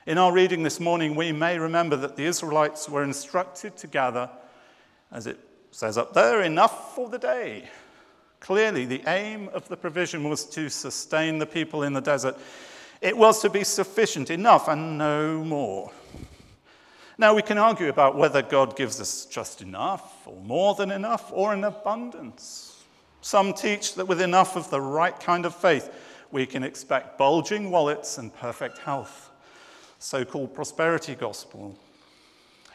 In 0.05 0.17
our 0.17 0.31
reading 0.31 0.63
this 0.63 0.79
morning, 0.79 1.15
we 1.15 1.31
may 1.31 1.57
remember 1.57 1.95
that 1.95 2.15
the 2.15 2.25
Israelites 2.25 2.89
were 2.89 3.03
instructed 3.03 3.77
to 3.77 3.87
gather, 3.87 4.29
as 5.11 5.27
it 5.27 5.39
says 5.71 5.97
up 5.97 6.13
there, 6.13 6.41
enough 6.41 6.95
for 6.95 7.09
the 7.09 7.17
day. 7.17 7.69
Clearly, 8.39 8.85
the 8.85 9.03
aim 9.07 9.49
of 9.53 9.67
the 9.67 9.77
provision 9.77 10.29
was 10.29 10.45
to 10.51 10.69
sustain 10.69 11.39
the 11.39 11.45
people 11.45 11.83
in 11.83 11.93
the 11.93 12.01
desert. 12.01 12.37
It 13.01 13.17
was 13.17 13.41
to 13.41 13.49
be 13.49 13.63
sufficient, 13.63 14.29
enough, 14.29 14.67
and 14.67 14.97
no 14.97 15.43
more. 15.43 15.91
Now, 17.17 17.33
we 17.33 17.41
can 17.41 17.57
argue 17.57 17.89
about 17.89 18.15
whether 18.15 18.41
God 18.41 18.75
gives 18.75 18.99
us 19.01 19.25
just 19.25 19.61
enough, 19.61 20.27
or 20.27 20.39
more 20.41 20.75
than 20.75 20.91
enough, 20.91 21.31
or 21.33 21.53
an 21.53 21.63
abundance. 21.63 22.83
Some 23.21 23.53
teach 23.53 23.95
that 23.95 24.07
with 24.07 24.21
enough 24.21 24.55
of 24.55 24.69
the 24.69 24.81
right 24.81 25.17
kind 25.19 25.45
of 25.45 25.55
faith, 25.55 25.89
we 26.31 26.45
can 26.45 26.63
expect 26.63 27.17
bulging 27.17 27.71
wallets 27.71 28.17
and 28.17 28.33
perfect 28.33 28.79
health. 28.79 29.29
So 29.99 30.25
called 30.25 30.53
prosperity 30.53 31.15
gospel. 31.15 31.77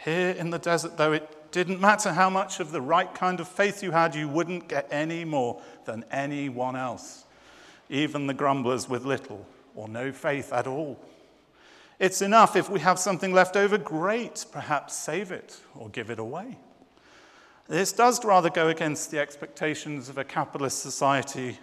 Here 0.05 0.31
in 0.31 0.51
the 0.51 0.59
desert, 0.59 0.97
though, 0.97 1.13
it 1.13 1.53
didn't 1.53 1.81
matter 1.81 2.13
how 2.13 2.31
much 2.31 2.59
of 2.59 2.73
the 2.73 2.81
right 2.81 3.15
kind 3.15 3.39
of 3.39 3.47
faith 3.47 3.83
you 3.83 3.93
had, 3.93 4.15
you 4.15 4.27
wouldn't 4.27 4.69
get 4.69 4.89
any 4.91 5.25
more 5.25 5.61
than 5.85 6.05
anyone 6.11 6.75
else, 6.75 7.25
even 7.89 8.27
the 8.27 8.35
grumblers 8.35 8.89
with 8.89 9.05
little 9.05 9.47
or 9.75 9.89
no 9.89 10.11
faith 10.11 10.53
at 10.53 10.67
all. 10.67 10.99
It's 11.99 12.23
enough 12.23 12.57
if 12.57 12.69
we 12.69 12.81
have 12.81 12.99
something 12.99 13.33
left 13.33 13.57
over, 13.57 13.79
great, 13.79 14.45
perhaps 14.51 14.97
save 14.97 15.31
it 15.31 15.61
or 15.77 15.89
give 15.91 16.11
it 16.11 16.19
away. 16.19 16.59
This 17.69 17.93
does 17.93 18.25
rather 18.25 18.51
go 18.51 18.69
against 18.69 19.11
the 19.13 19.21
expectations 19.21 20.09
of 20.09 20.19
a 20.19 20.25
capitalist 20.25 20.81
society 20.81 21.59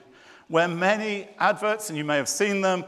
where 0.49 0.67
many 0.67 1.29
adverts, 1.39 1.89
and 1.89 1.97
you 1.97 2.03
may 2.03 2.17
have 2.17 2.29
seen 2.29 2.61
them, 2.61 2.83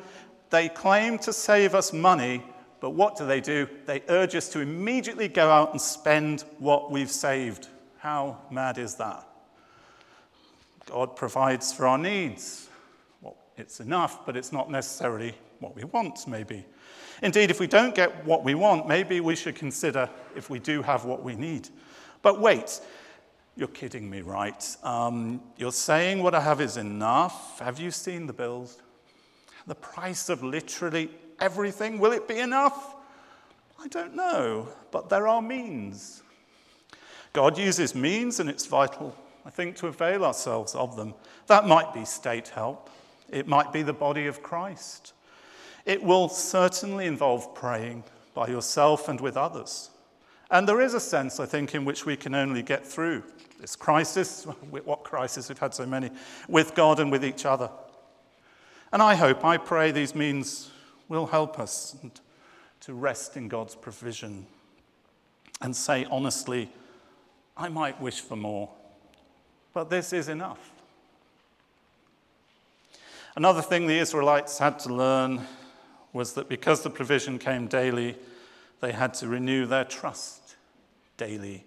they 0.49 0.67
claim 0.67 1.17
to 1.19 1.31
save 1.31 1.73
us 1.73 1.93
money 1.93 2.43
but 2.81 2.89
what 2.89 3.15
do 3.15 3.25
they 3.25 3.39
do? 3.39 3.69
They 3.85 4.01
urge 4.09 4.35
us 4.35 4.49
to 4.49 4.59
immediately 4.59 5.27
go 5.27 5.49
out 5.49 5.71
and 5.71 5.79
spend 5.79 6.41
what 6.57 6.91
we've 6.91 7.11
saved. 7.11 7.69
How 7.99 8.39
mad 8.49 8.79
is 8.79 8.95
that? 8.95 9.25
God 10.87 11.15
provides 11.15 11.71
for 11.71 11.85
our 11.87 11.99
needs. 11.99 12.67
Well, 13.21 13.37
it's 13.55 13.79
enough, 13.79 14.25
but 14.25 14.35
it's 14.35 14.51
not 14.51 14.71
necessarily 14.71 15.35
what 15.59 15.75
we 15.75 15.83
want, 15.83 16.27
maybe. 16.27 16.65
Indeed, 17.21 17.51
if 17.51 17.59
we 17.59 17.67
don't 17.67 17.93
get 17.93 18.25
what 18.25 18.43
we 18.43 18.55
want, 18.55 18.87
maybe 18.87 19.21
we 19.21 19.35
should 19.35 19.55
consider 19.55 20.09
if 20.35 20.49
we 20.49 20.57
do 20.57 20.81
have 20.81 21.05
what 21.05 21.21
we 21.23 21.35
need. 21.35 21.69
But 22.23 22.41
wait, 22.41 22.81
you're 23.55 23.67
kidding 23.67 24.09
me, 24.09 24.21
right? 24.21 24.75
Um, 24.83 25.41
you're 25.57 25.71
saying 25.71 26.23
what 26.23 26.33
I 26.33 26.41
have 26.41 26.61
is 26.61 26.77
enough. 26.77 27.59
Have 27.59 27.79
you 27.79 27.91
seen 27.91 28.25
the 28.25 28.33
bills? 28.33 28.77
The 29.67 29.75
price 29.75 30.29
of 30.29 30.43
literally 30.43 31.09
everything? 31.39 31.99
Will 31.99 32.13
it 32.13 32.27
be 32.27 32.39
enough? 32.39 32.95
I 33.79 33.87
don't 33.87 34.15
know, 34.15 34.67
but 34.91 35.09
there 35.09 35.27
are 35.27 35.41
means. 35.41 36.23
God 37.33 37.57
uses 37.57 37.95
means, 37.95 38.39
and 38.39 38.49
it's 38.49 38.65
vital, 38.65 39.15
I 39.45 39.49
think, 39.49 39.75
to 39.77 39.87
avail 39.87 40.25
ourselves 40.25 40.75
of 40.75 40.95
them. 40.95 41.13
That 41.47 41.67
might 41.67 41.93
be 41.93 42.05
state 42.05 42.49
help, 42.49 42.89
it 43.29 43.47
might 43.47 43.71
be 43.71 43.81
the 43.81 43.93
body 43.93 44.27
of 44.27 44.43
Christ. 44.43 45.13
It 45.85 46.03
will 46.03 46.29
certainly 46.29 47.05
involve 47.05 47.55
praying 47.55 48.03
by 48.33 48.47
yourself 48.47 49.07
and 49.07 49.19
with 49.19 49.37
others. 49.37 49.90
And 50.51 50.67
there 50.67 50.81
is 50.81 50.93
a 50.93 50.99
sense, 50.99 51.39
I 51.39 51.45
think, 51.45 51.73
in 51.73 51.85
which 51.85 52.05
we 52.05 52.17
can 52.17 52.35
only 52.35 52.61
get 52.61 52.85
through 52.85 53.23
this 53.59 53.77
crisis, 53.77 54.43
what 54.69 55.03
crisis 55.03 55.47
we've 55.47 55.57
had 55.57 55.73
so 55.73 55.85
many, 55.85 56.11
with 56.49 56.75
God 56.75 56.99
and 56.99 57.09
with 57.09 57.23
each 57.23 57.45
other. 57.45 57.69
And 58.91 59.01
I 59.01 59.15
hope, 59.15 59.45
I 59.45 59.55
pray 59.57 59.91
these 59.91 60.13
means 60.13 60.69
will 61.07 61.27
help 61.27 61.57
us 61.57 61.95
to 62.81 62.93
rest 62.93 63.37
in 63.37 63.47
God's 63.47 63.75
provision 63.75 64.45
and 65.61 65.73
say 65.73 66.05
honestly, 66.11 66.69
I 67.55 67.69
might 67.69 68.01
wish 68.01 68.19
for 68.19 68.35
more, 68.35 68.69
but 69.73 69.89
this 69.89 70.11
is 70.11 70.27
enough. 70.27 70.71
Another 73.35 73.61
thing 73.61 73.87
the 73.87 73.99
Israelites 73.99 74.57
had 74.57 74.79
to 74.79 74.93
learn 74.93 75.41
was 76.11 76.33
that 76.33 76.49
because 76.49 76.81
the 76.81 76.89
provision 76.89 77.39
came 77.39 77.67
daily, 77.67 78.17
they 78.81 78.91
had 78.91 79.13
to 79.15 79.27
renew 79.27 79.65
their 79.65 79.85
trust 79.85 80.40
daily 81.29 81.65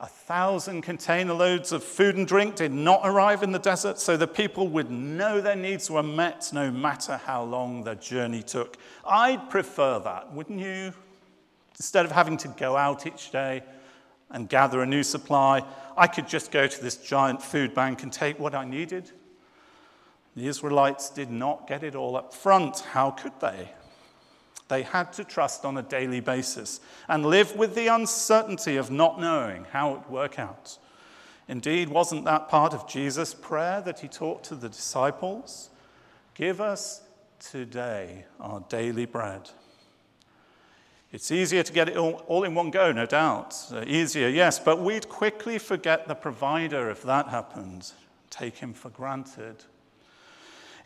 a 0.00 0.06
thousand 0.06 0.82
container 0.82 1.32
loads 1.32 1.72
of 1.72 1.82
food 1.82 2.16
and 2.16 2.26
drink 2.26 2.56
did 2.56 2.72
not 2.72 3.00
arrive 3.04 3.42
in 3.42 3.52
the 3.52 3.58
desert, 3.58 3.98
so 3.98 4.16
the 4.16 4.26
people 4.26 4.68
would 4.68 4.90
know 4.90 5.40
their 5.40 5.56
needs 5.56 5.90
were 5.90 6.02
met 6.02 6.50
no 6.52 6.70
matter 6.70 7.16
how 7.16 7.42
long 7.42 7.82
the 7.82 7.94
journey 7.94 8.42
took. 8.42 8.76
I'd 9.06 9.48
prefer 9.48 9.98
that, 10.00 10.32
wouldn't 10.32 10.60
you? 10.60 10.92
Instead 11.78 12.04
of 12.04 12.12
having 12.12 12.36
to 12.38 12.48
go 12.48 12.76
out 12.76 13.06
each 13.06 13.30
day 13.30 13.62
and 14.30 14.48
gather 14.48 14.82
a 14.82 14.86
new 14.86 15.02
supply, 15.02 15.62
I 15.96 16.06
could 16.06 16.28
just 16.28 16.50
go 16.50 16.66
to 16.66 16.82
this 16.82 16.96
giant 16.96 17.42
food 17.42 17.74
bank 17.74 18.02
and 18.02 18.12
take 18.12 18.38
what 18.38 18.54
I 18.54 18.66
needed. 18.66 19.10
The 20.36 20.46
Israelites 20.46 21.08
did 21.08 21.30
not 21.30 21.66
get 21.66 21.82
it 21.82 21.94
all 21.94 22.16
up 22.16 22.34
front. 22.34 22.80
How 22.80 23.10
could 23.12 23.32
they? 23.40 23.70
They 24.68 24.82
had 24.82 25.12
to 25.14 25.24
trust 25.24 25.64
on 25.64 25.76
a 25.76 25.82
daily 25.82 26.20
basis 26.20 26.80
and 27.08 27.24
live 27.24 27.54
with 27.54 27.74
the 27.74 27.86
uncertainty 27.86 28.76
of 28.76 28.90
not 28.90 29.20
knowing 29.20 29.64
how 29.70 29.94
it 29.94 29.98
would 29.98 30.10
work 30.10 30.38
out. 30.38 30.78
Indeed, 31.48 31.88
wasn't 31.88 32.24
that 32.24 32.48
part 32.48 32.74
of 32.74 32.88
Jesus' 32.88 33.32
prayer 33.32 33.80
that 33.82 34.00
he 34.00 34.08
taught 34.08 34.42
to 34.44 34.56
the 34.56 34.68
disciples? 34.68 35.70
Give 36.34 36.60
us 36.60 37.02
today 37.38 38.24
our 38.40 38.60
daily 38.68 39.06
bread. 39.06 39.50
It's 41.12 41.30
easier 41.30 41.62
to 41.62 41.72
get 41.72 41.88
it 41.88 41.96
all, 41.96 42.24
all 42.26 42.42
in 42.42 42.54
one 42.54 42.70
go, 42.70 42.90
no 42.90 43.06
doubt. 43.06 43.56
Uh, 43.72 43.84
easier, 43.86 44.28
yes, 44.28 44.58
but 44.58 44.80
we'd 44.80 45.08
quickly 45.08 45.58
forget 45.58 46.08
the 46.08 46.16
provider 46.16 46.90
if 46.90 47.02
that 47.04 47.28
happened, 47.28 47.92
take 48.28 48.58
him 48.58 48.74
for 48.74 48.90
granted. 48.90 49.64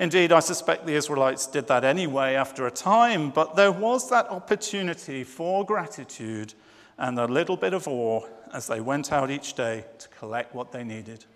Indeed, 0.01 0.33
I 0.33 0.41
suspect 0.41 0.87
the 0.87 0.95
Israelites 0.95 1.47
did 1.47 1.67
that 1.67 1.85
anyway 1.85 2.35
after 2.35 2.67
a 2.67 2.71
time, 2.71 3.29
but 3.29 3.55
there 3.55 3.71
was 3.71 4.09
that 4.09 4.31
opportunity 4.31 5.25
for 5.25 5.63
gratitude 5.63 6.55
and 6.97 7.19
a 7.19 7.27
little 7.27 7.59
bit 7.59 7.75
of 7.75 7.87
awe 7.87 8.23
as 8.55 8.67
they 8.67 8.81
went 8.81 9.13
out 9.13 9.31
each 9.31 9.53
day 9.53 9.85
to 9.99 10.09
collect 10.09 10.55
what 10.55 10.73
they 10.73 10.85
needed. 10.85 11.27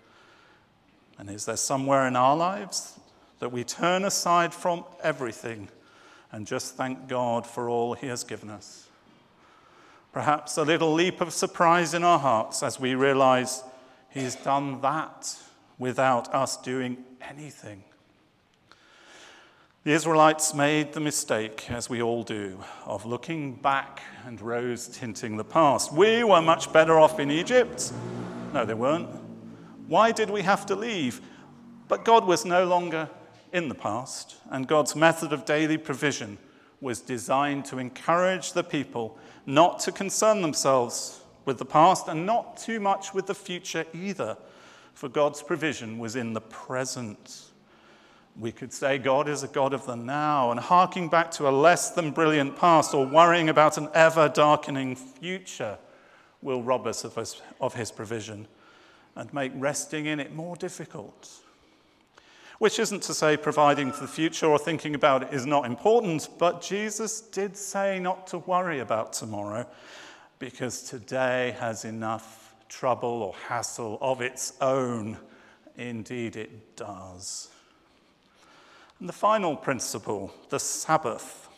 And 1.19 1.29
is 1.29 1.45
there 1.45 1.57
somewhere 1.57 2.07
in 2.07 2.15
our 2.15 2.35
lives 2.35 2.99
that 3.37 3.51
we 3.51 3.63
turn 3.63 4.03
aside 4.03 4.51
from 4.51 4.83
everything 5.03 5.69
and 6.31 6.47
just 6.47 6.75
thank 6.75 7.07
God 7.07 7.45
for 7.45 7.69
all 7.69 7.93
He 7.93 8.07
has 8.07 8.23
given 8.23 8.49
us? 8.49 8.87
Perhaps 10.11 10.57
a 10.57 10.63
little 10.63 10.91
leap 10.91 11.21
of 11.21 11.33
surprise 11.33 11.93
in 11.93 12.03
our 12.03 12.17
hearts 12.17 12.63
as 12.63 12.79
we 12.79 12.95
realize 12.95 13.63
He's 14.09 14.33
done 14.33 14.81
that 14.81 15.37
without 15.77 16.33
us 16.33 16.57
doing 16.57 17.05
anything. 17.21 17.83
The 19.85 19.91
Israelites 19.91 20.55
made 20.55 20.93
the 20.93 20.99
mistake, 20.99 21.69
as 21.69 21.91
we 21.91 22.01
all 22.01 22.23
do, 22.23 22.59
of 22.87 23.05
looking 23.05 23.53
back 23.53 24.01
and 24.25 24.41
rose 24.41 24.87
tinting 24.87 25.37
the 25.37 25.43
past. 25.43 25.93
We 25.93 26.23
were 26.23 26.41
much 26.41 26.73
better 26.73 26.99
off 26.99 27.19
in 27.19 27.29
Egypt. 27.29 27.93
No, 28.51 28.65
they 28.65 28.73
weren't. 28.73 29.07
Why 29.87 30.11
did 30.11 30.31
we 30.31 30.41
have 30.41 30.65
to 30.65 30.75
leave? 30.75 31.21
But 31.87 32.03
God 32.03 32.25
was 32.25 32.45
no 32.45 32.65
longer 32.65 33.07
in 33.53 33.69
the 33.69 33.75
past, 33.75 34.37
and 34.49 34.67
God's 34.67 34.95
method 34.95 35.31
of 35.31 35.45
daily 35.45 35.77
provision 35.77 36.39
was 36.81 36.99
designed 36.99 37.65
to 37.65 37.77
encourage 37.77 38.53
the 38.53 38.63
people 38.63 39.19
not 39.45 39.77
to 39.81 39.91
concern 39.91 40.41
themselves 40.41 41.21
with 41.45 41.59
the 41.59 41.63
past 41.63 42.07
and 42.07 42.25
not 42.25 42.57
too 42.57 42.79
much 42.79 43.13
with 43.13 43.27
the 43.27 43.35
future 43.35 43.85
either, 43.93 44.35
for 44.95 45.09
God's 45.09 45.43
provision 45.43 45.99
was 45.99 46.15
in 46.15 46.33
the 46.33 46.41
present. 46.41 47.44
We 48.37 48.51
could 48.51 48.73
say 48.73 48.97
God 48.97 49.29
is 49.29 49.43
a 49.43 49.47
God 49.47 49.73
of 49.73 49.85
the 49.85 49.95
now, 49.95 50.51
and 50.51 50.59
harking 50.59 51.07
back 51.07 51.31
to 51.31 51.47
a 51.47 51.51
less 51.51 51.91
than 51.91 52.11
brilliant 52.11 52.57
past 52.57 52.93
or 52.93 53.05
worrying 53.05 53.47
about 53.47 53.77
an 53.77 53.87
ever 53.93 54.27
darkening 54.27 54.95
future 54.95 55.77
will 56.41 56.61
rob 56.61 56.85
us 56.85 57.03
of 57.03 57.15
his, 57.15 57.41
of 57.61 57.73
his 57.73 57.91
provision 57.91 58.47
and 59.15 59.33
make 59.33 59.51
resting 59.55 60.05
in 60.05 60.19
it 60.19 60.33
more 60.35 60.55
difficult. 60.57 61.29
Which 62.59 62.79
isn't 62.79 63.03
to 63.03 63.13
say 63.13 63.37
providing 63.37 63.91
for 63.91 64.01
the 64.01 64.07
future 64.07 64.47
or 64.47 64.59
thinking 64.59 64.95
about 64.95 65.23
it 65.23 65.33
is 65.33 65.45
not 65.45 65.65
important, 65.65 66.29
but 66.37 66.61
Jesus 66.61 67.21
did 67.21 67.55
say 67.55 67.99
not 67.99 68.27
to 68.27 68.39
worry 68.39 68.79
about 68.79 69.13
tomorrow 69.13 69.65
because 70.39 70.81
today 70.81 71.55
has 71.59 71.85
enough 71.85 72.53
trouble 72.67 73.23
or 73.23 73.33
hassle 73.47 73.97
of 74.01 74.21
its 74.21 74.53
own. 74.61 75.17
Indeed, 75.77 76.35
it 76.35 76.75
does. 76.75 77.49
And 78.99 79.09
the 79.09 79.13
final 79.13 79.55
principle, 79.55 80.33
the 80.49 80.59
Sabbath. 80.59 81.49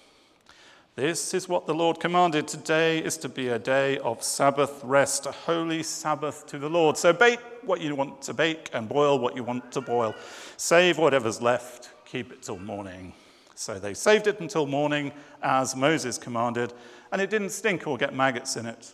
This 0.96 1.36
is 1.36 1.48
what 1.48 1.68
the 1.68 1.76
Lord 1.76 2.00
commanded. 2.00 2.48
Today 2.48 2.98
is 2.98 3.18
to 3.18 3.30
be 3.30 3.50
a 3.50 3.60
day 3.60 4.00
of 4.00 4.24
Sabbath 4.24 4.82
rest, 4.84 5.28
a 5.28 5.32
holy 5.32 5.84
Sabbath 5.84 6.48
to 6.48 6.58
the 6.58 6.70
Lord. 6.70 6.98
So 6.98 7.14
bake 7.14 7.40
what 7.62 7.80
you 7.80 7.94
want 7.94 8.24
to 8.24 8.34
bake 8.34 8.72
and 8.74 8.90
boil 8.90 9.20
what 9.20 9.36
you 9.36 9.44
want 9.44 9.72
to 9.74 9.82
boil. 9.82 10.16
Save 10.58 10.98
whatever's 10.98 11.40
left, 11.40 11.92
keep 12.06 12.32
it 12.32 12.42
till 12.42 12.58
morning. 12.58 13.14
So 13.54 13.78
they 13.78 13.94
saved 13.94 14.26
it 14.26 14.40
until 14.40 14.66
morning, 14.66 15.12
as 15.44 15.76
Moses 15.76 16.18
commanded, 16.18 16.74
and 17.12 17.22
it 17.22 17.30
didn't 17.30 17.52
stink 17.52 17.86
or 17.86 17.98
get 17.98 18.16
maggots 18.16 18.58
in 18.58 18.66
it. 18.66 18.94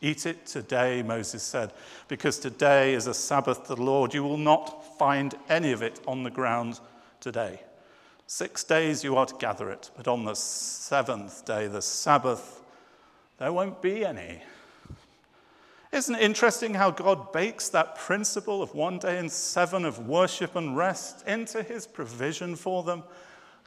Eat 0.00 0.24
it 0.24 0.46
today, 0.46 1.02
Moses 1.02 1.42
said, 1.42 1.72
because 2.08 2.38
today 2.38 2.94
is 2.94 3.06
a 3.06 3.14
Sabbath 3.14 3.66
to 3.66 3.74
the 3.74 3.82
Lord. 3.82 4.14
You 4.14 4.22
will 4.22 4.38
not 4.38 4.98
find 4.98 5.34
any 5.50 5.72
of 5.72 5.82
it 5.82 6.00
on 6.06 6.22
the 6.22 6.30
ground 6.30 6.80
today. 7.20 7.60
Six 8.26 8.64
days 8.64 9.04
you 9.04 9.16
are 9.16 9.26
to 9.26 9.34
gather 9.36 9.70
it, 9.70 9.90
but 9.96 10.08
on 10.08 10.24
the 10.24 10.34
seventh 10.34 11.44
day, 11.44 11.66
the 11.66 11.82
Sabbath, 11.82 12.62
there 13.38 13.52
won't 13.52 13.82
be 13.82 14.04
any. 14.04 14.42
Isn't 15.92 16.14
it 16.14 16.22
interesting 16.22 16.74
how 16.74 16.90
God 16.90 17.32
bakes 17.32 17.68
that 17.68 17.96
principle 17.96 18.62
of 18.62 18.74
one 18.74 18.98
day 18.98 19.18
in 19.18 19.28
seven 19.28 19.84
of 19.84 20.08
worship 20.08 20.56
and 20.56 20.76
rest 20.76 21.26
into 21.26 21.62
his 21.62 21.86
provision 21.86 22.56
for 22.56 22.82
them? 22.82 23.04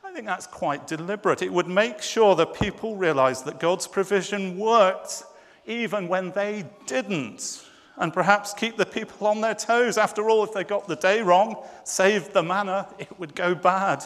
I 0.03 0.11
think 0.11 0.25
that's 0.25 0.47
quite 0.47 0.87
deliberate. 0.87 1.41
It 1.41 1.53
would 1.53 1.67
make 1.67 2.01
sure 2.01 2.35
that 2.35 2.55
people 2.55 2.95
realize 2.95 3.43
that 3.43 3.59
God's 3.59 3.87
provision 3.87 4.57
worked 4.57 5.23
even 5.67 6.07
when 6.07 6.31
they 6.31 6.65
didn't, 6.87 7.63
and 7.97 8.11
perhaps 8.11 8.53
keep 8.53 8.75
the 8.75 8.85
people 8.85 9.27
on 9.27 9.39
their 9.41 9.55
toes. 9.55 9.97
After 9.97 10.29
all, 10.29 10.43
if 10.43 10.51
they 10.51 10.63
got 10.63 10.87
the 10.87 10.95
day 10.95 11.21
wrong, 11.21 11.63
saved 11.83 12.33
the 12.33 12.41
manna, 12.41 12.87
it 12.97 13.19
would 13.19 13.35
go 13.35 13.53
bad 13.53 14.03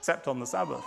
except 0.00 0.26
on 0.26 0.40
the 0.40 0.46
Sabbath. 0.46 0.82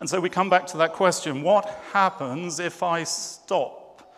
And 0.00 0.10
so 0.10 0.20
we 0.20 0.28
come 0.28 0.50
back 0.50 0.66
to 0.68 0.76
that 0.78 0.94
question 0.94 1.42
what 1.42 1.64
happens 1.92 2.58
if 2.58 2.82
I 2.82 3.04
stop? 3.04 4.16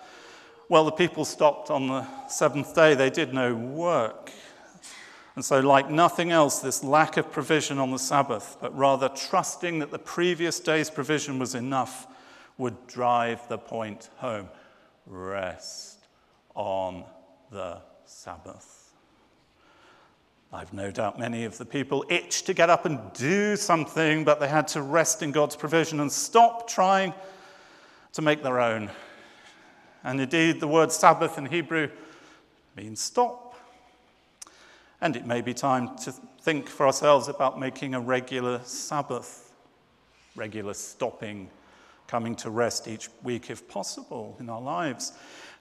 Well, 0.71 0.87
the 0.87 0.93
people 0.93 1.27
stopped 1.27 1.71
on 1.71 1.89
the 1.89 2.07
seventh 2.27 2.75
day, 2.75 2.95
they 2.95 3.11
did 3.11 3.35
no 3.35 3.55
work. 3.55 4.33
And 5.37 5.45
so, 5.45 5.61
like 5.61 5.91
nothing 5.91 6.31
else, 6.31 6.61
this 6.61 6.83
lack 6.83 7.19
of 7.19 7.31
provision 7.31 7.79
on 7.79 7.91
the 7.91 7.99
Sabbath, 7.99 8.57
but 8.63 8.75
rather 8.75 9.11
trusting 9.11 9.81
that 9.81 9.91
the 9.91 9.99
previous 9.99 10.59
day's 10.59 10.89
provision 10.89 11.39
was 11.39 11.55
enough, 11.55 12.07
would 12.57 12.87
drive 12.87 13.47
the 13.49 13.59
point 13.59 14.09
home 14.17 14.49
rest 15.07 16.07
on 16.55 17.05
the 17.51 17.77
Sabbath. 18.07 18.90
I've 20.53 20.73
no 20.73 20.91
doubt 20.91 21.17
many 21.17 21.45
of 21.45 21.59
the 21.59 21.65
people 21.65 22.05
itched 22.09 22.47
to 22.47 22.55
get 22.55 22.71
up 22.71 22.85
and 22.85 22.99
do 23.13 23.55
something, 23.55 24.25
but 24.25 24.41
they 24.41 24.49
had 24.49 24.67
to 24.69 24.83
rest 24.83 25.23
in 25.23 25.31
God's 25.31 25.55
provision 25.55 26.01
and 26.01 26.11
stop 26.11 26.69
trying 26.69 27.15
to 28.15 28.23
make 28.23 28.43
their 28.43 28.59
own. 28.59 28.91
And 30.03 30.21
indeed, 30.21 30.59
the 30.59 30.67
word 30.67 30.91
Sabbath 30.91 31.39
in 31.39 31.47
Hebrew 31.47 31.89
means 32.77 33.01
stop. 33.01 33.55
And 35.01 35.15
it 35.15 35.25
may 35.25 35.41
be 35.41 35.55
time 35.55 35.97
to 35.99 36.13
think 36.43 36.69
for 36.69 36.85
ourselves 36.85 37.29
about 37.29 37.61
making 37.61 37.95
a 37.95 38.01
regular 38.01 38.61
Sabbath, 38.65 39.53
regular 40.35 40.75
stopping, 40.75 41.49
coming 42.09 42.35
to 42.35 42.51
rest 42.51 42.89
each 42.89 43.09
week 43.23 43.51
if 43.51 43.69
possible 43.69 44.37
in 44.41 44.51
our 44.51 44.61
lives. 44.61 45.13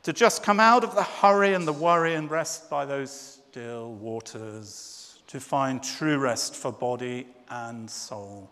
To 0.03 0.13
just 0.13 0.41
come 0.41 0.59
out 0.59 0.83
of 0.83 0.95
the 0.95 1.03
hurry 1.03 1.53
and 1.53 1.67
the 1.67 1.73
worry 1.73 2.15
and 2.15 2.31
rest 2.31 2.71
by 2.71 2.85
those 2.85 3.38
still 3.51 3.93
waters 3.93 5.17
to 5.25 5.39
find 5.39 5.81
true 5.81 6.19
rest 6.19 6.55
for 6.55 6.71
body 6.71 7.25
and 7.49 7.89
soul. 7.89 8.47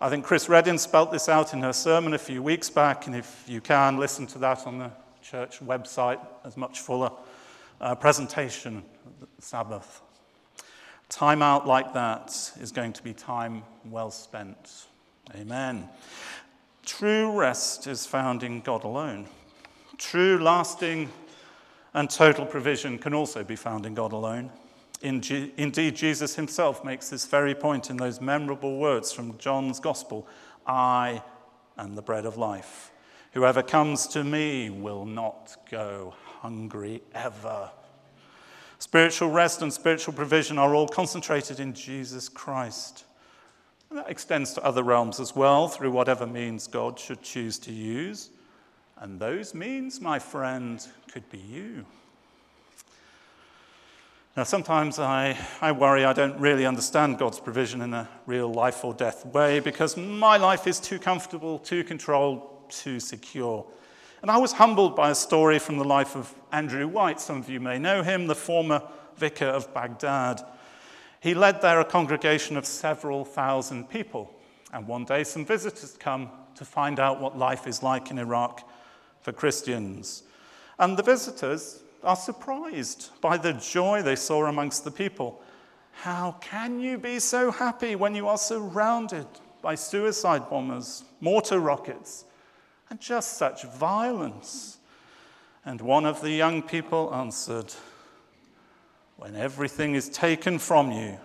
I 0.00 0.08
think 0.08 0.24
Chris 0.24 0.48
Reddin 0.48 0.78
spelt 0.78 1.12
this 1.12 1.28
out 1.28 1.52
in 1.52 1.60
her 1.60 1.74
sermon 1.74 2.14
a 2.14 2.18
few 2.18 2.42
weeks 2.42 2.70
back, 2.70 3.06
and 3.06 3.14
if 3.14 3.44
you 3.46 3.60
can, 3.60 3.98
listen 3.98 4.26
to 4.28 4.38
that 4.38 4.66
on 4.66 4.78
the 4.78 4.90
church 5.20 5.60
website 5.60 6.18
as 6.44 6.56
much 6.56 6.80
fuller 6.80 7.12
uh, 7.82 7.94
presentation 7.94 8.82
Sabbath. 9.38 10.00
Time 11.10 11.42
out 11.42 11.66
like 11.66 11.92
that 11.92 12.30
is 12.58 12.72
going 12.72 12.94
to 12.94 13.02
be 13.02 13.12
time 13.12 13.62
well 13.84 14.10
spent. 14.10 14.86
Amen. 15.34 15.86
True 16.86 17.38
rest 17.38 17.86
is 17.86 18.06
found 18.06 18.44
in 18.44 18.62
God 18.62 18.84
alone. 18.84 19.28
True, 19.98 20.38
lasting 20.38 21.10
and 21.94 22.08
total 22.08 22.46
provision 22.46 22.98
can 22.98 23.14
also 23.14 23.42
be 23.42 23.56
found 23.56 23.86
in 23.86 23.94
God 23.94 24.12
alone. 24.12 24.50
Indeed, 25.02 25.96
Jesus 25.96 26.36
himself 26.36 26.84
makes 26.84 27.08
this 27.08 27.26
very 27.26 27.54
point 27.54 27.88
in 27.88 27.96
those 27.96 28.20
memorable 28.20 28.78
words 28.78 29.12
from 29.12 29.38
John's 29.38 29.80
Gospel 29.80 30.28
I 30.66 31.22
am 31.78 31.94
the 31.94 32.02
bread 32.02 32.26
of 32.26 32.36
life. 32.36 32.92
Whoever 33.32 33.62
comes 33.62 34.06
to 34.08 34.24
me 34.24 34.70
will 34.70 35.06
not 35.06 35.56
go 35.70 36.14
hungry 36.40 37.02
ever. 37.14 37.70
Spiritual 38.78 39.30
rest 39.30 39.62
and 39.62 39.72
spiritual 39.72 40.14
provision 40.14 40.58
are 40.58 40.74
all 40.74 40.88
concentrated 40.88 41.60
in 41.60 41.72
Jesus 41.72 42.28
Christ. 42.28 43.04
And 43.88 43.98
that 43.98 44.10
extends 44.10 44.52
to 44.54 44.64
other 44.64 44.82
realms 44.82 45.18
as 45.18 45.34
well, 45.34 45.68
through 45.68 45.90
whatever 45.90 46.26
means 46.26 46.66
God 46.66 46.98
should 46.98 47.22
choose 47.22 47.58
to 47.60 47.72
use. 47.72 48.30
And 49.00 49.18
those 49.18 49.54
means, 49.54 49.98
my 49.98 50.18
friend, 50.18 50.86
could 51.10 51.28
be 51.30 51.38
you. 51.38 51.86
Now, 54.36 54.44
sometimes 54.44 54.98
I, 54.98 55.38
I 55.62 55.72
worry 55.72 56.04
I 56.04 56.12
don't 56.12 56.38
really 56.38 56.66
understand 56.66 57.18
God's 57.18 57.40
provision 57.40 57.80
in 57.80 57.94
a 57.94 58.06
real 58.26 58.52
life 58.52 58.84
or 58.84 58.92
death 58.92 59.24
way 59.24 59.58
because 59.58 59.96
my 59.96 60.36
life 60.36 60.66
is 60.66 60.78
too 60.78 60.98
comfortable, 60.98 61.58
too 61.58 61.82
controlled, 61.82 62.42
too 62.68 63.00
secure. 63.00 63.64
And 64.20 64.30
I 64.30 64.36
was 64.36 64.52
humbled 64.52 64.94
by 64.94 65.10
a 65.10 65.14
story 65.14 65.58
from 65.58 65.78
the 65.78 65.84
life 65.84 66.14
of 66.14 66.34
Andrew 66.52 66.86
White. 66.86 67.20
Some 67.20 67.38
of 67.38 67.48
you 67.48 67.58
may 67.58 67.78
know 67.78 68.02
him, 68.02 68.26
the 68.26 68.34
former 68.34 68.82
vicar 69.16 69.46
of 69.46 69.72
Baghdad. 69.72 70.42
He 71.20 71.32
led 71.32 71.62
there 71.62 71.80
a 71.80 71.86
congregation 71.86 72.58
of 72.58 72.66
several 72.66 73.24
thousand 73.24 73.88
people. 73.88 74.30
And 74.74 74.86
one 74.86 75.06
day, 75.06 75.24
some 75.24 75.46
visitors 75.46 75.96
come 75.98 76.28
to 76.56 76.66
find 76.66 77.00
out 77.00 77.18
what 77.18 77.38
life 77.38 77.66
is 77.66 77.82
like 77.82 78.10
in 78.10 78.18
Iraq 78.18 78.69
for 79.22 79.32
Christians. 79.32 80.22
And 80.78 80.96
the 80.96 81.02
visitors 81.02 81.82
are 82.02 82.16
surprised 82.16 83.10
by 83.20 83.36
the 83.36 83.52
joy 83.52 84.02
they 84.02 84.16
saw 84.16 84.46
amongst 84.46 84.84
the 84.84 84.90
people. 84.90 85.42
How 85.92 86.36
can 86.40 86.80
you 86.80 86.98
be 86.98 87.18
so 87.18 87.50
happy 87.50 87.94
when 87.94 88.14
you 88.14 88.28
are 88.28 88.38
surrounded 88.38 89.26
by 89.60 89.74
suicide 89.74 90.48
bombers, 90.48 91.04
mortar 91.20 91.60
rockets, 91.60 92.24
and 92.88 93.00
just 93.00 93.36
such 93.36 93.64
violence? 93.64 94.78
And 95.64 95.80
one 95.80 96.06
of 96.06 96.22
the 96.22 96.30
young 96.30 96.62
people 96.62 97.14
answered, 97.14 97.74
When 99.16 99.36
everything 99.36 99.94
is 99.94 100.08
taken 100.08 100.58
from 100.58 100.90
you, 100.90 101.18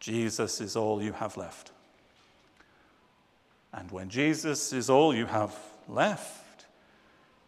Jesus 0.00 0.60
is 0.60 0.74
all 0.74 1.00
you 1.00 1.12
have 1.12 1.36
left. 1.36 1.70
And 3.72 3.90
when 3.92 4.08
Jesus 4.08 4.72
is 4.72 4.90
all 4.90 5.14
you 5.14 5.26
have 5.26 5.56
left, 5.92 6.66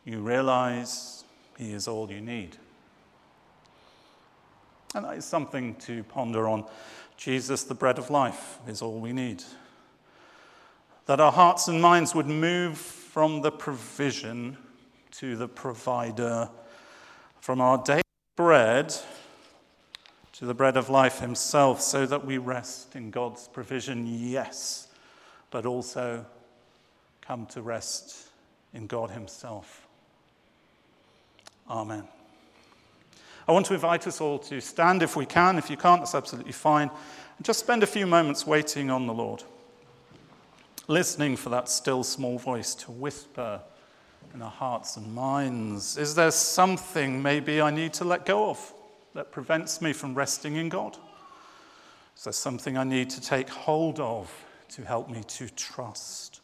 you 0.05 0.21
realize 0.21 1.25
he 1.59 1.73
is 1.73 1.89
all 1.89 2.11
you 2.11 2.21
need. 2.21 2.57
And 4.95 5.05
that 5.05 5.17
is 5.17 5.25
something 5.25 5.75
to 5.77 6.05
ponder 6.05 6.49
on. 6.49 6.65
Jesus, 7.17 7.65
the 7.65 7.75
bread 7.75 7.99
of 7.99 8.11
life, 8.11 8.59
is 8.69 8.83
all 8.83 9.01
we 9.01 9.13
need. 9.13 9.43
That 11.07 11.21
our 11.21 11.33
hearts 11.33 11.69
and 11.69 11.81
minds 11.81 12.15
would 12.15 12.27
move 12.27 12.79
from 12.79 13.43
the 13.43 13.51
provision 13.51 14.57
to 15.13 15.37
the 15.37 15.49
provider, 15.49 16.49
from 17.41 17.61
our 17.61 17.79
daily 17.79 18.03
bread 18.37 18.95
to 20.33 20.47
the 20.47 20.55
bread 20.55 20.77
of 20.77 20.91
life 20.91 21.21
himself, 21.21 21.81
so 21.81 22.07
that 22.07 22.25
we 22.25 22.39
rest 22.39 22.97
in 22.97 23.11
God's 23.11 23.47
provision, 23.47 24.05
yes, 24.07 24.89
but 25.51 25.65
also 25.65 26.27
come 27.21 27.47
to 27.47 27.63
rest 27.63 28.31
in 28.75 28.87
God 28.87 29.11
himself. 29.11 29.87
Amen. 31.71 32.05
I 33.47 33.53
want 33.53 33.67
to 33.67 33.75
invite 33.75 34.07
us 34.07 34.21
all 34.21 34.39
to 34.41 34.61
stand 34.61 35.03
if 35.03 35.17
we 35.17 35.27
can. 35.27 35.57
If 35.57 35.71
you 35.71 35.77
can't, 35.77 36.01
that's 36.01 36.15
absolutely 36.15 36.53
fine. 36.53 36.91
And 37.37 37.47
just 37.47 37.61
spend 37.61 37.83
a 37.83 37.87
few 37.87 38.07
moments 38.07 38.47
waiting 38.47 38.91
on 38.91 39.07
the 39.07 39.15
Lord, 39.15 39.43
listening 40.89 41.37
for 41.37 41.51
that 41.51 41.69
still 41.69 42.03
small 42.03 42.39
voice 42.39 42.75
to 42.77 42.91
whisper 42.91 43.61
in 44.35 44.43
our 44.43 44.51
hearts 44.51 44.97
and 44.97 45.15
minds. 45.15 45.97
Is 45.97 46.15
there 46.15 46.31
something 46.31 47.23
maybe 47.23 47.61
I 47.61 47.71
need 47.71 47.93
to 47.95 48.05
let 48.05 48.27
go 48.27 48.51
of 48.51 48.75
that 49.15 49.31
prevents 49.31 49.81
me 49.81 49.93
from 49.93 50.15
resting 50.15 50.57
in 50.57 50.69
God? 50.69 50.97
Is 52.17 52.25
there 52.25 52.33
something 52.33 52.77
I 52.77 52.85
need 52.85 53.11
to 53.11 53.21
take 53.21 53.49
hold 53.49 54.01
of 54.01 54.33
to 54.71 54.83
help 54.83 55.11
me 55.11 55.23
to 55.23 55.49
trust? 55.51 56.41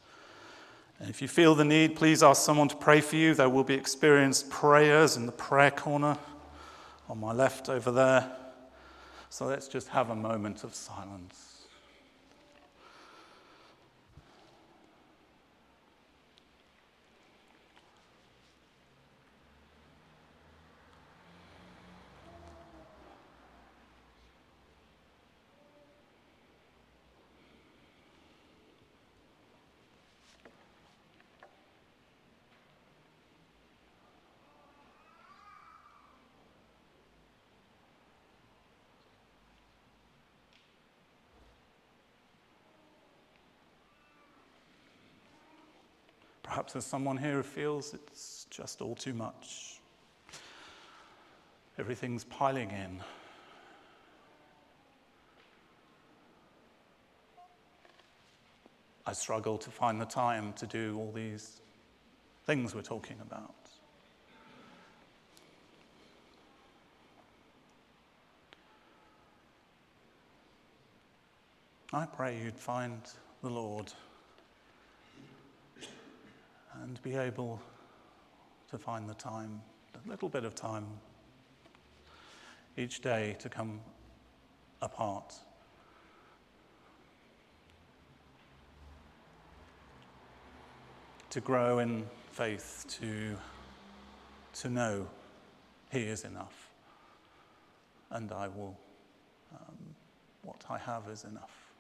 And 1.01 1.09
if 1.09 1.23
you 1.23 1.29
feel 1.29 1.55
the 1.55 1.65
need, 1.65 1.97
please 1.97 2.23
ask 2.23 2.43
someone 2.43 2.69
to 2.69 2.77
pray 2.77 3.01
for 3.01 3.17
you. 3.17 3.35
There 3.35 3.49
will 3.49 3.65
be 3.65 3.75
experienced 3.75 4.51
prayers 4.51 5.17
in 5.17 5.25
the 5.25 5.33
prayer 5.33 5.71
corner 5.71 6.19
on 7.09 7.19
my 7.19 7.33
left 7.33 7.71
over 7.71 7.91
there. 7.91 8.31
So 9.31 9.47
let's 9.47 9.67
just 9.67 9.89
have 9.89 10.11
a 10.11 10.15
moment 10.15 10.63
of 10.63 10.75
silence. 10.75 11.50
Perhaps 46.61 46.75
there's 46.75 46.85
someone 46.85 47.17
here 47.17 47.37
who 47.37 47.43
feels 47.43 47.95
it's 47.95 48.47
just 48.51 48.83
all 48.83 48.95
too 48.95 49.15
much. 49.15 49.81
Everything's 51.79 52.25
piling 52.25 52.71
in. 52.71 53.01
I 59.07 59.15
struggle 59.15 59.57
to 59.57 59.71
find 59.71 59.99
the 59.99 60.05
time 60.05 60.53
to 60.59 60.67
do 60.67 60.99
all 60.99 61.11
these 61.13 61.63
things 62.45 62.75
we're 62.75 62.83
talking 62.83 63.17
about. 63.23 63.55
I 71.95 72.05
pray 72.05 72.39
you'd 72.39 72.59
find 72.59 73.01
the 73.43 73.49
Lord 73.49 73.91
and 76.83 77.01
be 77.03 77.15
able 77.15 77.61
to 78.71 78.79
find 78.79 79.09
the 79.09 79.15
time, 79.15 79.61
a 79.95 80.09
little 80.09 80.29
bit 80.29 80.45
of 80.45 80.55
time 80.55 80.87
each 82.77 83.01
day 83.01 83.37
to 83.39 83.49
come 83.49 83.81
apart. 84.81 85.35
To 91.31 91.41
grow 91.41 91.79
in 91.79 92.07
faith, 92.31 92.87
to, 93.01 93.37
to 94.55 94.69
know 94.69 95.07
He 95.93 96.01
is 96.01 96.25
enough, 96.25 96.71
and 98.11 98.33
I 98.33 98.49
will, 98.49 98.77
um, 99.53 99.77
what 100.43 100.65
I 100.69 100.79
have 100.79 101.09
is 101.09 101.25
enough. 101.25 101.71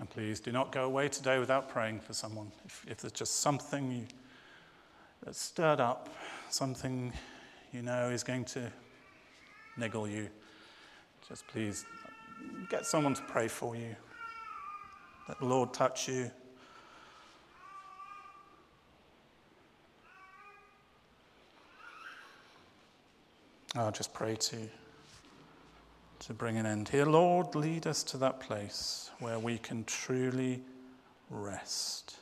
please 0.11 0.41
do 0.41 0.51
not 0.51 0.71
go 0.71 0.83
away 0.83 1.07
today 1.07 1.39
without 1.39 1.69
praying 1.69 1.99
for 1.99 2.13
someone. 2.13 2.51
If, 2.65 2.85
if 2.87 2.97
there's 2.97 3.13
just 3.13 3.37
something 3.37 3.91
you, 3.91 4.05
that's 5.23 5.39
stirred 5.39 5.79
up, 5.79 6.09
something 6.49 7.13
you 7.71 7.81
know 7.81 8.09
is 8.09 8.21
going 8.21 8.45
to 8.45 8.71
niggle 9.77 10.07
you, 10.07 10.29
just 11.27 11.47
please 11.47 11.85
get 12.69 12.85
someone 12.85 13.13
to 13.13 13.21
pray 13.23 13.47
for 13.47 13.75
you. 13.75 13.95
Let 15.29 15.39
the 15.39 15.45
Lord 15.45 15.73
touch 15.73 16.09
you. 16.09 16.29
I'll 23.75 23.91
just 23.91 24.13
pray 24.13 24.35
to 24.35 24.57
to 26.21 26.33
bring 26.33 26.57
an 26.57 26.65
end 26.65 26.89
here. 26.89 27.05
Lord, 27.05 27.55
lead 27.55 27.87
us 27.87 28.03
to 28.03 28.17
that 28.17 28.39
place 28.39 29.09
where 29.19 29.39
we 29.39 29.57
can 29.57 29.83
truly 29.85 30.61
rest 31.29 32.17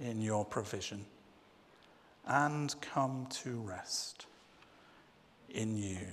in 0.00 0.20
your 0.20 0.44
provision 0.44 1.04
and 2.26 2.74
come 2.80 3.26
to 3.30 3.60
rest 3.60 4.26
in 5.50 5.76
you. 5.76 6.06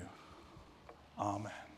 Amen. 1.20 1.69